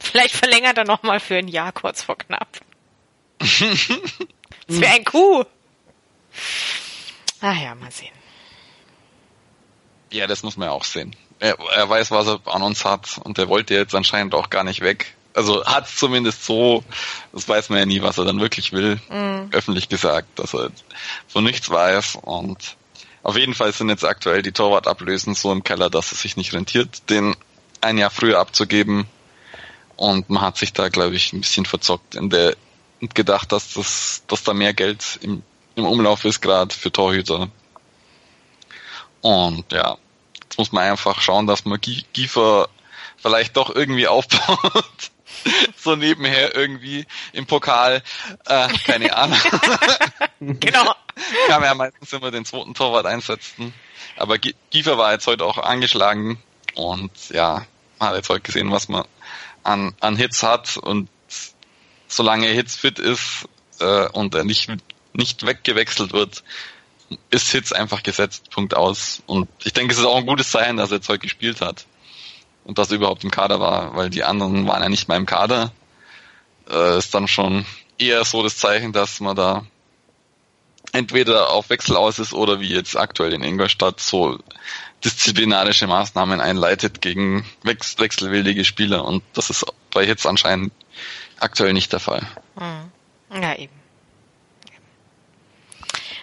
[0.00, 2.48] Vielleicht verlängert er nochmal für ein Jahr kurz vor knapp.
[3.38, 3.60] das
[4.68, 5.44] wäre ein Kuh.
[7.40, 8.12] Ach ja, mal sehen.
[10.10, 11.16] Ja, das muss man ja auch sehen.
[11.38, 14.64] Er, er weiß, was er an uns hat und er wollte jetzt anscheinend auch gar
[14.64, 15.14] nicht weg.
[15.34, 16.82] Also hat zumindest so,
[17.32, 19.48] das weiß man ja nie, was er dann wirklich will, mhm.
[19.52, 20.70] öffentlich gesagt, dass er
[21.28, 22.76] von nichts weiß und
[23.22, 26.52] auf jeden Fall sind jetzt aktuell die Torwartablösen so im Keller, dass es sich nicht
[26.54, 27.36] rentiert, den
[27.80, 29.06] ein Jahr früher abzugeben.
[29.96, 32.56] Und man hat sich da, glaube ich, ein bisschen verzockt in der
[33.00, 35.42] und gedacht, dass das, dass da mehr Geld im,
[35.74, 37.48] im Umlauf ist, gerade für Torhüter.
[39.22, 39.96] Und ja,
[40.42, 42.68] jetzt muss man einfach schauen, dass man Giefer
[43.16, 45.10] vielleicht doch irgendwie aufbaut.
[45.76, 48.02] so nebenher irgendwie im Pokal,
[48.46, 49.38] äh, keine Ahnung.
[50.40, 50.94] genau.
[51.48, 53.74] Kann man ja meistens immer den zweiten Torwart einsetzen.
[54.16, 56.42] Aber Giefer war jetzt heute auch angeschlagen
[56.74, 57.66] und ja,
[57.98, 59.04] man hat jetzt heute gesehen, was man
[59.62, 61.08] an, an Hits hat und
[62.08, 64.70] solange Hits fit ist äh, und er nicht,
[65.12, 66.42] nicht weggewechselt wird,
[67.30, 69.22] ist Hits einfach gesetzt, Punkt aus.
[69.26, 71.86] Und ich denke, es ist auch ein gutes Zeichen, dass er jetzt heute gespielt hat.
[72.70, 75.26] Und dass er überhaupt im Kader war, weil die anderen waren ja nicht mehr im
[75.26, 75.72] Kader.
[76.70, 77.66] Äh, ist dann schon
[77.98, 79.66] eher so das Zeichen, dass man da
[80.92, 84.38] entweder auf Wechsel aus ist oder wie jetzt aktuell in Ingolstadt so
[85.04, 90.72] disziplinarische Maßnahmen einleitet gegen wechselwillige Spieler und das ist bei Hits anscheinend
[91.40, 92.24] aktuell nicht der Fall.
[92.56, 93.42] Hm.
[93.42, 93.74] Ja, eben.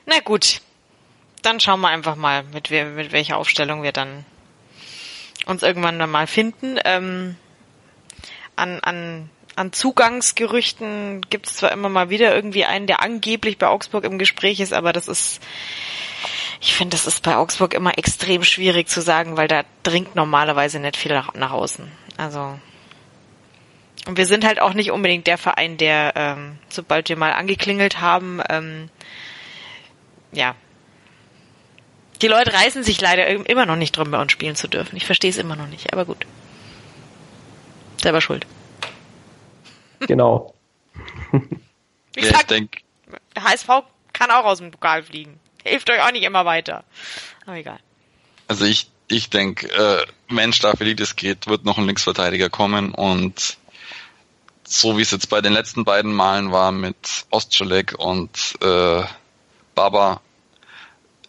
[0.05, 0.61] Na gut,
[1.41, 4.23] dann schauen wir einfach mal, mit, mit welcher Aufstellung wir dann
[5.47, 6.79] uns irgendwann dann mal finden.
[6.85, 7.35] Ähm,
[8.55, 13.67] an, an, an Zugangsgerüchten gibt es zwar immer mal wieder irgendwie einen, der angeblich bei
[13.67, 15.41] Augsburg im Gespräch ist, aber das ist,
[16.59, 20.79] ich finde, das ist bei Augsburg immer extrem schwierig zu sagen, weil da dringt normalerweise
[20.79, 21.91] nicht viel nach, nach außen.
[22.17, 22.59] Also
[24.07, 27.99] und wir sind halt auch nicht unbedingt der Verein, der, ähm, sobald wir mal angeklingelt
[27.99, 28.89] haben, ähm,
[30.31, 30.55] ja.
[32.21, 34.95] Die Leute reißen sich leider immer noch nicht drum, bei uns spielen zu dürfen.
[34.95, 36.25] Ich verstehe es immer noch nicht, aber gut.
[38.01, 38.45] Selber schuld.
[39.99, 40.53] Genau.
[42.15, 42.69] ich ja, sag, ich
[43.35, 43.67] der HSV
[44.13, 45.39] kann auch aus dem Pokal fliegen.
[45.63, 46.83] Hilft euch auch nicht immer weiter.
[47.45, 47.79] Aber egal.
[48.47, 52.93] Also ich, ich denke, äh, Mensch, da wie es geht, wird noch ein Linksverteidiger kommen
[52.93, 53.57] und
[54.63, 59.03] so wie es jetzt bei den letzten beiden Malen war mit Ostschelek und äh,
[59.75, 60.21] Baba,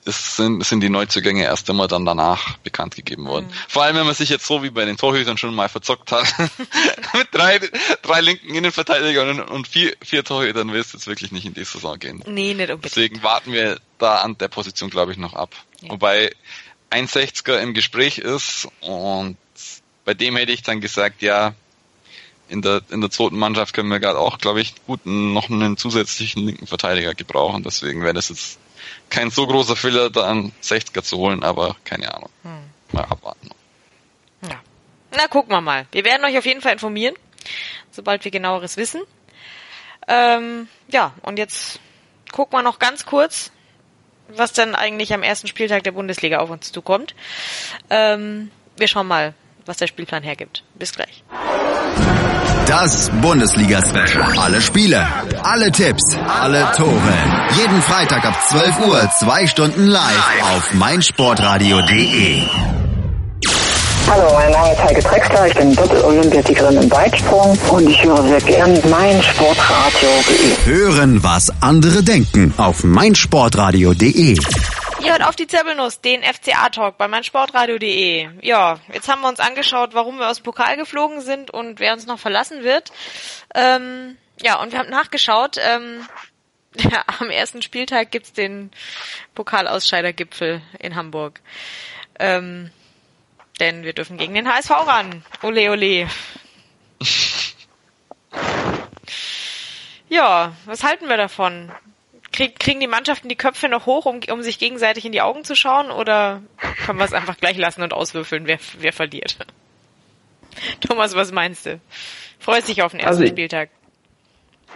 [0.09, 3.47] es sind, sind die Neuzugänge erst immer dann danach bekannt gegeben worden.
[3.47, 3.53] Mhm.
[3.69, 6.27] Vor allem, wenn man sich jetzt so wie bei den Torhütern schon mal verzockt hat,
[7.15, 7.61] mit drei,
[8.03, 11.65] drei linken Innenverteidigern und, und vier, vier Torhütern will es jetzt wirklich nicht in die
[11.65, 12.23] Saison gehen.
[12.27, 12.85] Nee, nicht unbedingt.
[12.85, 15.55] Deswegen warten wir da an der Position, glaube ich, noch ab.
[15.83, 15.91] Ja.
[15.91, 16.33] Wobei
[16.91, 19.37] ein 60er im Gespräch ist und
[20.05, 21.55] bei dem hätte ich dann gesagt, ja,
[22.49, 25.77] in der, in der zweiten Mannschaft können wir gerade auch, glaube ich, gut noch einen
[25.77, 27.63] zusätzlichen linken Verteidiger gebrauchen.
[27.63, 28.59] Deswegen wäre das jetzt
[29.11, 32.31] kein so großer Fehler, da einen 60er zu holen, aber keine Ahnung.
[32.43, 32.71] Hm.
[32.93, 33.51] Mal abwarten.
[34.43, 34.61] Ja.
[35.17, 35.87] Na, gucken wir mal.
[35.93, 37.15] Wir werden euch auf jeden Fall informieren,
[37.91, 39.03] sobald wir genaueres wissen.
[40.07, 41.81] Ähm, ja, und jetzt
[42.33, 43.51] gucken wir noch ganz kurz,
[44.29, 47.15] was dann eigentlich am ersten Spieltag der Bundesliga auf uns zukommt.
[47.91, 49.35] Ähm, wir schauen mal,
[49.67, 50.63] was der Spielplan hergibt.
[50.75, 51.23] Bis gleich.
[52.69, 54.39] Das Bundesliga-Special.
[54.39, 55.07] Alle Spiele,
[55.43, 57.15] alle Tipps, alle Tore.
[57.57, 62.43] Jeden Freitag ab 12 Uhr, zwei Stunden live auf meinsportradio.de.
[64.11, 68.41] Hallo, mein Name ist Heike Drexler, ich bin Doppel-Olympiasiegerin im Weitsprung und ich höre sehr
[68.43, 70.67] gern mein Sportradio.de.
[70.67, 74.37] Hören, was andere denken auf meinsportradio.de.
[75.01, 78.29] Ihr hört auf die Zirbelnuss, den FCA-Talk bei meinsportradio.de.
[78.43, 81.93] Ja, jetzt haben wir uns angeschaut, warum wir aus dem Pokal geflogen sind und wer
[81.93, 82.91] uns noch verlassen wird.
[83.55, 85.57] Ähm, ja, und wir haben nachgeschaut.
[85.59, 86.07] Ähm,
[86.77, 88.71] ja, am ersten Spieltag gibt's den
[89.35, 91.41] Pokalausscheidergipfel in Hamburg.
[92.19, 92.71] Ähm,
[93.61, 95.25] denn wir dürfen gegen den HSV ran.
[95.43, 96.09] Ole, ole.
[100.11, 101.71] Ja, was halten wir davon?
[102.39, 105.43] Krieg, kriegen die Mannschaften die Köpfe noch hoch, um, um sich gegenseitig in die Augen
[105.43, 106.41] zu schauen, oder
[106.87, 109.37] können wir es einfach gleich lassen und auswürfeln, wer, wer verliert?
[110.81, 111.81] Thomas, was meinst du?
[112.39, 113.71] Freust dich auf den ersten Also ich- Spieltag?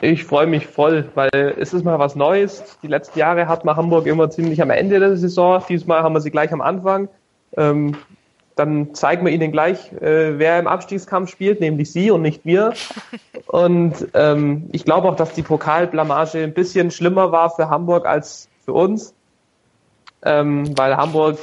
[0.00, 2.76] Ich freue mich voll, weil es ist mal was Neues.
[2.82, 5.62] Die letzten Jahre hat man Hamburg immer ziemlich am Ende der Saison.
[5.68, 7.08] Diesmal haben wir sie gleich am Anfang.
[7.56, 7.96] Ähm,
[8.56, 12.74] dann zeigen wir ihnen gleich, äh, wer im Abstiegskampf spielt, nämlich sie und nicht wir.
[13.46, 18.48] Und ähm, ich glaube auch, dass die Pokalblamage ein bisschen schlimmer war für Hamburg als
[18.64, 19.14] für uns,
[20.22, 21.38] ähm, weil Hamburg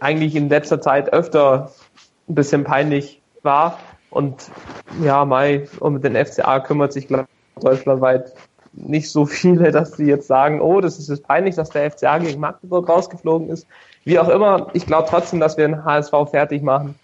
[0.00, 1.72] eigentlich in letzter Zeit öfter
[2.28, 3.78] ein bisschen peinlich war.
[4.10, 4.50] Und
[5.02, 7.26] ja, Mai, um den FCA kümmert sich, glaube
[7.56, 8.32] ich, deutschlandweit
[8.72, 12.18] nicht so viele, dass sie jetzt sagen, oh, das ist jetzt peinlich, dass der FCA
[12.18, 13.66] gegen Magdeburg rausgeflogen ist.
[14.04, 16.98] Wie auch immer, ich glaube trotzdem, dass wir den HSV fertig machen.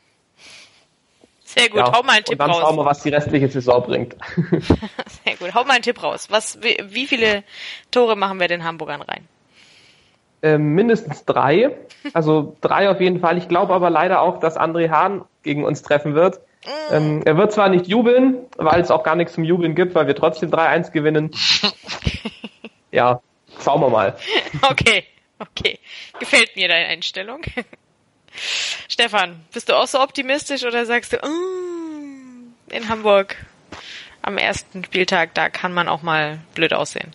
[1.44, 2.60] Sehr gut, Ja, hau mal einen und Tipp dann raus.
[2.60, 4.14] schauen wir, was die restliche Saison bringt.
[5.24, 6.28] Sehr gut, hau mal einen Tipp raus.
[6.30, 7.42] Was, wie, wie viele
[7.90, 9.26] Tore machen wir den Hamburgern rein?
[10.42, 11.76] ähm, mindestens drei.
[12.14, 13.36] Also drei auf jeden Fall.
[13.36, 16.40] Ich glaube aber leider auch, dass André Hahn gegen uns treffen wird.
[16.90, 20.06] Ähm, er wird zwar nicht jubeln, weil es auch gar nichts zum Jubeln gibt, weil
[20.06, 21.30] wir trotzdem 3-1 gewinnen.
[22.92, 23.20] ja,
[23.62, 24.16] schauen wir mal.
[24.70, 25.04] Okay,
[25.40, 25.78] okay.
[26.18, 27.42] Gefällt mir deine Einstellung.
[28.88, 33.36] Stefan, bist du auch so optimistisch oder sagst du, "Mm, in Hamburg
[34.22, 37.12] am ersten Spieltag, da kann man auch mal blöd aussehen?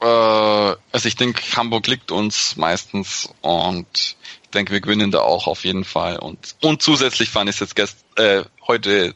[0.00, 5.46] Äh, also ich denke, Hamburg liegt uns meistens und ich denke, wir gewinnen da auch
[5.46, 6.18] auf jeden Fall.
[6.18, 9.14] Und, und zusätzlich fand ich es jetzt gest, äh, heute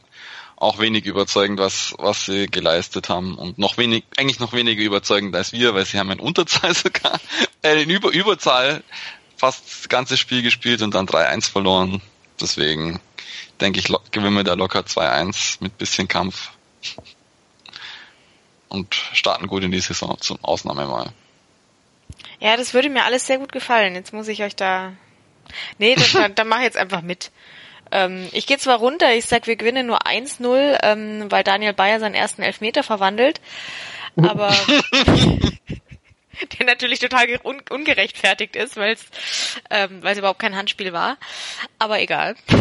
[0.63, 3.35] auch wenig überzeugend, was, was sie geleistet haben.
[3.37, 7.19] Und noch wenig, eigentlich noch weniger überzeugend als wir, weil sie haben in Unterzahl sogar,
[7.61, 8.83] äh, in Über, Überzahl
[9.37, 12.01] fast das ganze Spiel gespielt und dann 3-1 verloren.
[12.39, 12.99] Deswegen
[13.61, 16.51] denke ich, gewinnen wir da locker 2-1 mit bisschen Kampf
[18.69, 21.13] und starten gut in die Saison zum Ausnahme mal.
[22.39, 23.95] Ja, das würde mir alles sehr gut gefallen.
[23.95, 24.93] Jetzt muss ich euch da.
[25.77, 27.31] Nee, dann, dann, mach jetzt einfach mit.
[27.93, 31.99] Ähm, ich gehe zwar runter, ich sag, wir gewinnen nur 1-0, ähm, weil Daniel Bayer
[31.99, 33.39] seinen ersten Elfmeter verwandelt.
[34.15, 34.53] Aber
[36.57, 39.05] der natürlich total un ungerechtfertigt ist, weil es
[39.69, 41.17] ähm, weil es überhaupt kein Handspiel war.
[41.77, 42.35] Aber egal.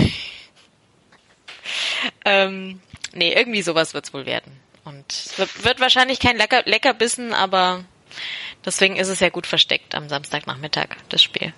[2.25, 2.81] ähm,
[3.13, 4.61] nee, irgendwie sowas wird's wohl werden.
[4.85, 7.85] Und es wird, wird wahrscheinlich kein Lecker, Leckerbissen, aber
[8.65, 11.55] deswegen ist es ja gut versteckt am Samstagnachmittag, das Spiel.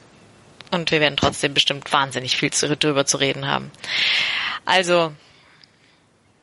[0.74, 3.70] Und wir werden trotzdem bestimmt wahnsinnig viel zu, drüber zu reden haben.
[4.64, 5.14] Also,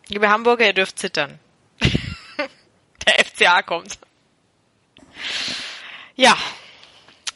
[0.07, 1.37] liebe Hamburger, ihr dürft zittern.
[3.05, 3.99] Der FCA kommt.
[6.15, 6.37] Ja,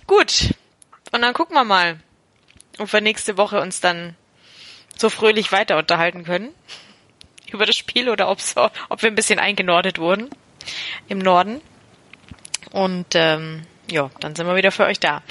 [0.08, 0.54] gut.
[1.12, 2.00] Und dann gucken wir mal,
[2.78, 4.16] ob wir nächste Woche uns dann
[4.96, 6.56] so fröhlich weiter unterhalten können
[7.52, 10.30] über das Spiel oder ob's, ob wir ein bisschen eingenordet wurden
[11.10, 11.60] im Norden.
[12.72, 15.22] Und ähm, ja, dann sind wir wieder für euch da.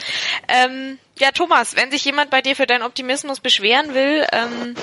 [0.49, 4.75] Ähm, ja, Thomas, wenn sich jemand bei dir für deinen Optimismus beschweren will ähm,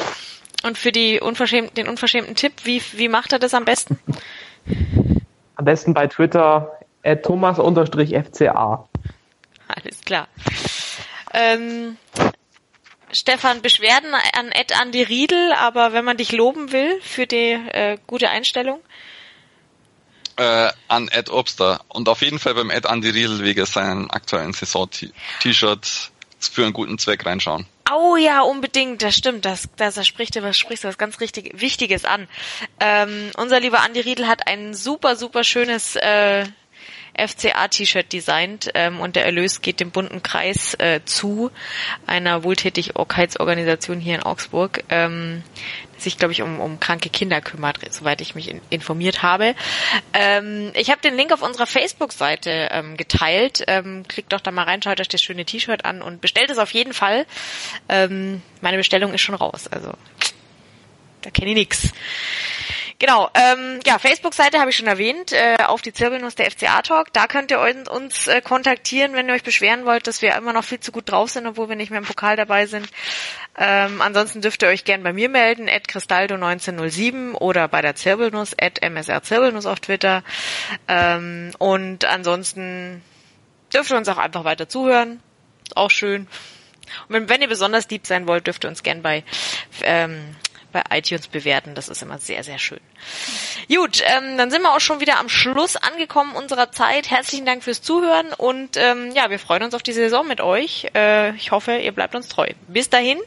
[0.64, 4.00] und für die unverschämten, den unverschämten Tipp, wie, wie macht er das am besten?
[5.56, 8.88] Am besten bei Twitter at thomas-fca.
[9.68, 10.28] Alles klar.
[11.34, 11.98] Ähm,
[13.12, 18.00] Stefan, Beschwerden an Ed Andi Riedel, aber wenn man dich loben will für die äh,
[18.08, 18.82] gute Einstellung,
[20.38, 24.54] Äh, an Ed Obster und auf jeden Fall beim Ed Andy Riedel wegen seinen aktuellen
[24.54, 26.12] Saison-T-Shirt
[26.48, 27.66] für einen guten Zweck reinschauen.
[27.94, 29.44] Oh ja, unbedingt, das stimmt.
[29.44, 32.28] Das, das, das spricht du was sprichst du was ganz richtig Wichtiges an.
[32.80, 36.46] Ähm, unser lieber Andi Riedel hat ein super, super schönes äh,
[37.18, 41.52] FCA-T-Shirt designt ähm, und der Erlös geht dem bunten Kreis äh, zu,
[42.08, 45.44] einer Wohltätigkeitsorganisation hier in Augsburg, ähm,
[45.98, 49.56] die sich, glaube ich, um, um kranke Kinder kümmert, soweit ich mich in, informiert habe.
[50.14, 53.64] Ähm, ich habe den Link auf unserer Facebook-Seite ähm, geteilt.
[53.68, 56.58] Ähm, klickt doch da mal rein, schaut euch das schöne T-Shirt an und bestellt es
[56.58, 57.26] auf jeden Fall.
[57.90, 59.94] Ähm, meine Bestellung ist schon raus, also
[61.22, 61.94] da kenne ich nix.
[63.02, 67.12] Genau, ähm, ja, Facebook-Seite habe ich schon erwähnt, äh, auf die Zirbelnuss der FCA-Talk.
[67.14, 70.64] Da könnt ihr uns äh, kontaktieren, wenn ihr euch beschweren wollt, dass wir immer noch
[70.64, 72.88] viel zu gut drauf sind, obwohl wir nicht mehr im Pokal dabei sind.
[73.58, 78.56] Ähm, ansonsten dürft ihr euch gern bei mir melden, at cristaldo1907 oder bei der Zirbelnuss,
[78.62, 80.24] at msrzirbelnuss auf Twitter.
[80.88, 83.02] Ähm, und ansonsten
[83.74, 85.22] dürft ihr uns auch einfach weiter zuhören.
[85.64, 86.28] Ist auch schön.
[87.08, 89.24] Und wenn, wenn ihr besonders lieb sein wollt, dürft ihr uns gern bei
[89.82, 90.36] ähm,
[90.72, 91.76] bei iTunes bewerten.
[91.76, 92.80] Das ist immer sehr, sehr schön.
[93.68, 97.10] Gut, ähm, dann sind wir auch schon wieder am Schluss angekommen unserer Zeit.
[97.10, 100.88] Herzlichen Dank fürs Zuhören und ähm, ja, wir freuen uns auf die Saison mit euch.
[100.96, 102.50] Äh, ich hoffe, ihr bleibt uns treu.
[102.68, 103.20] Bis dahin,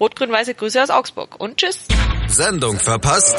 [0.00, 1.86] rot-grün-weiße Grüße aus Augsburg und tschüss.
[2.28, 3.36] Sendung verpasst?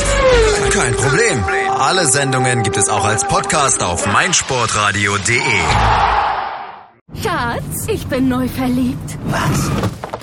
[0.71, 1.43] Kein Problem.
[1.69, 5.39] Alle Sendungen gibt es auch als Podcast auf meinsportradio.de.
[7.21, 9.17] Schatz, ich bin neu verliebt.
[9.25, 10.22] Was?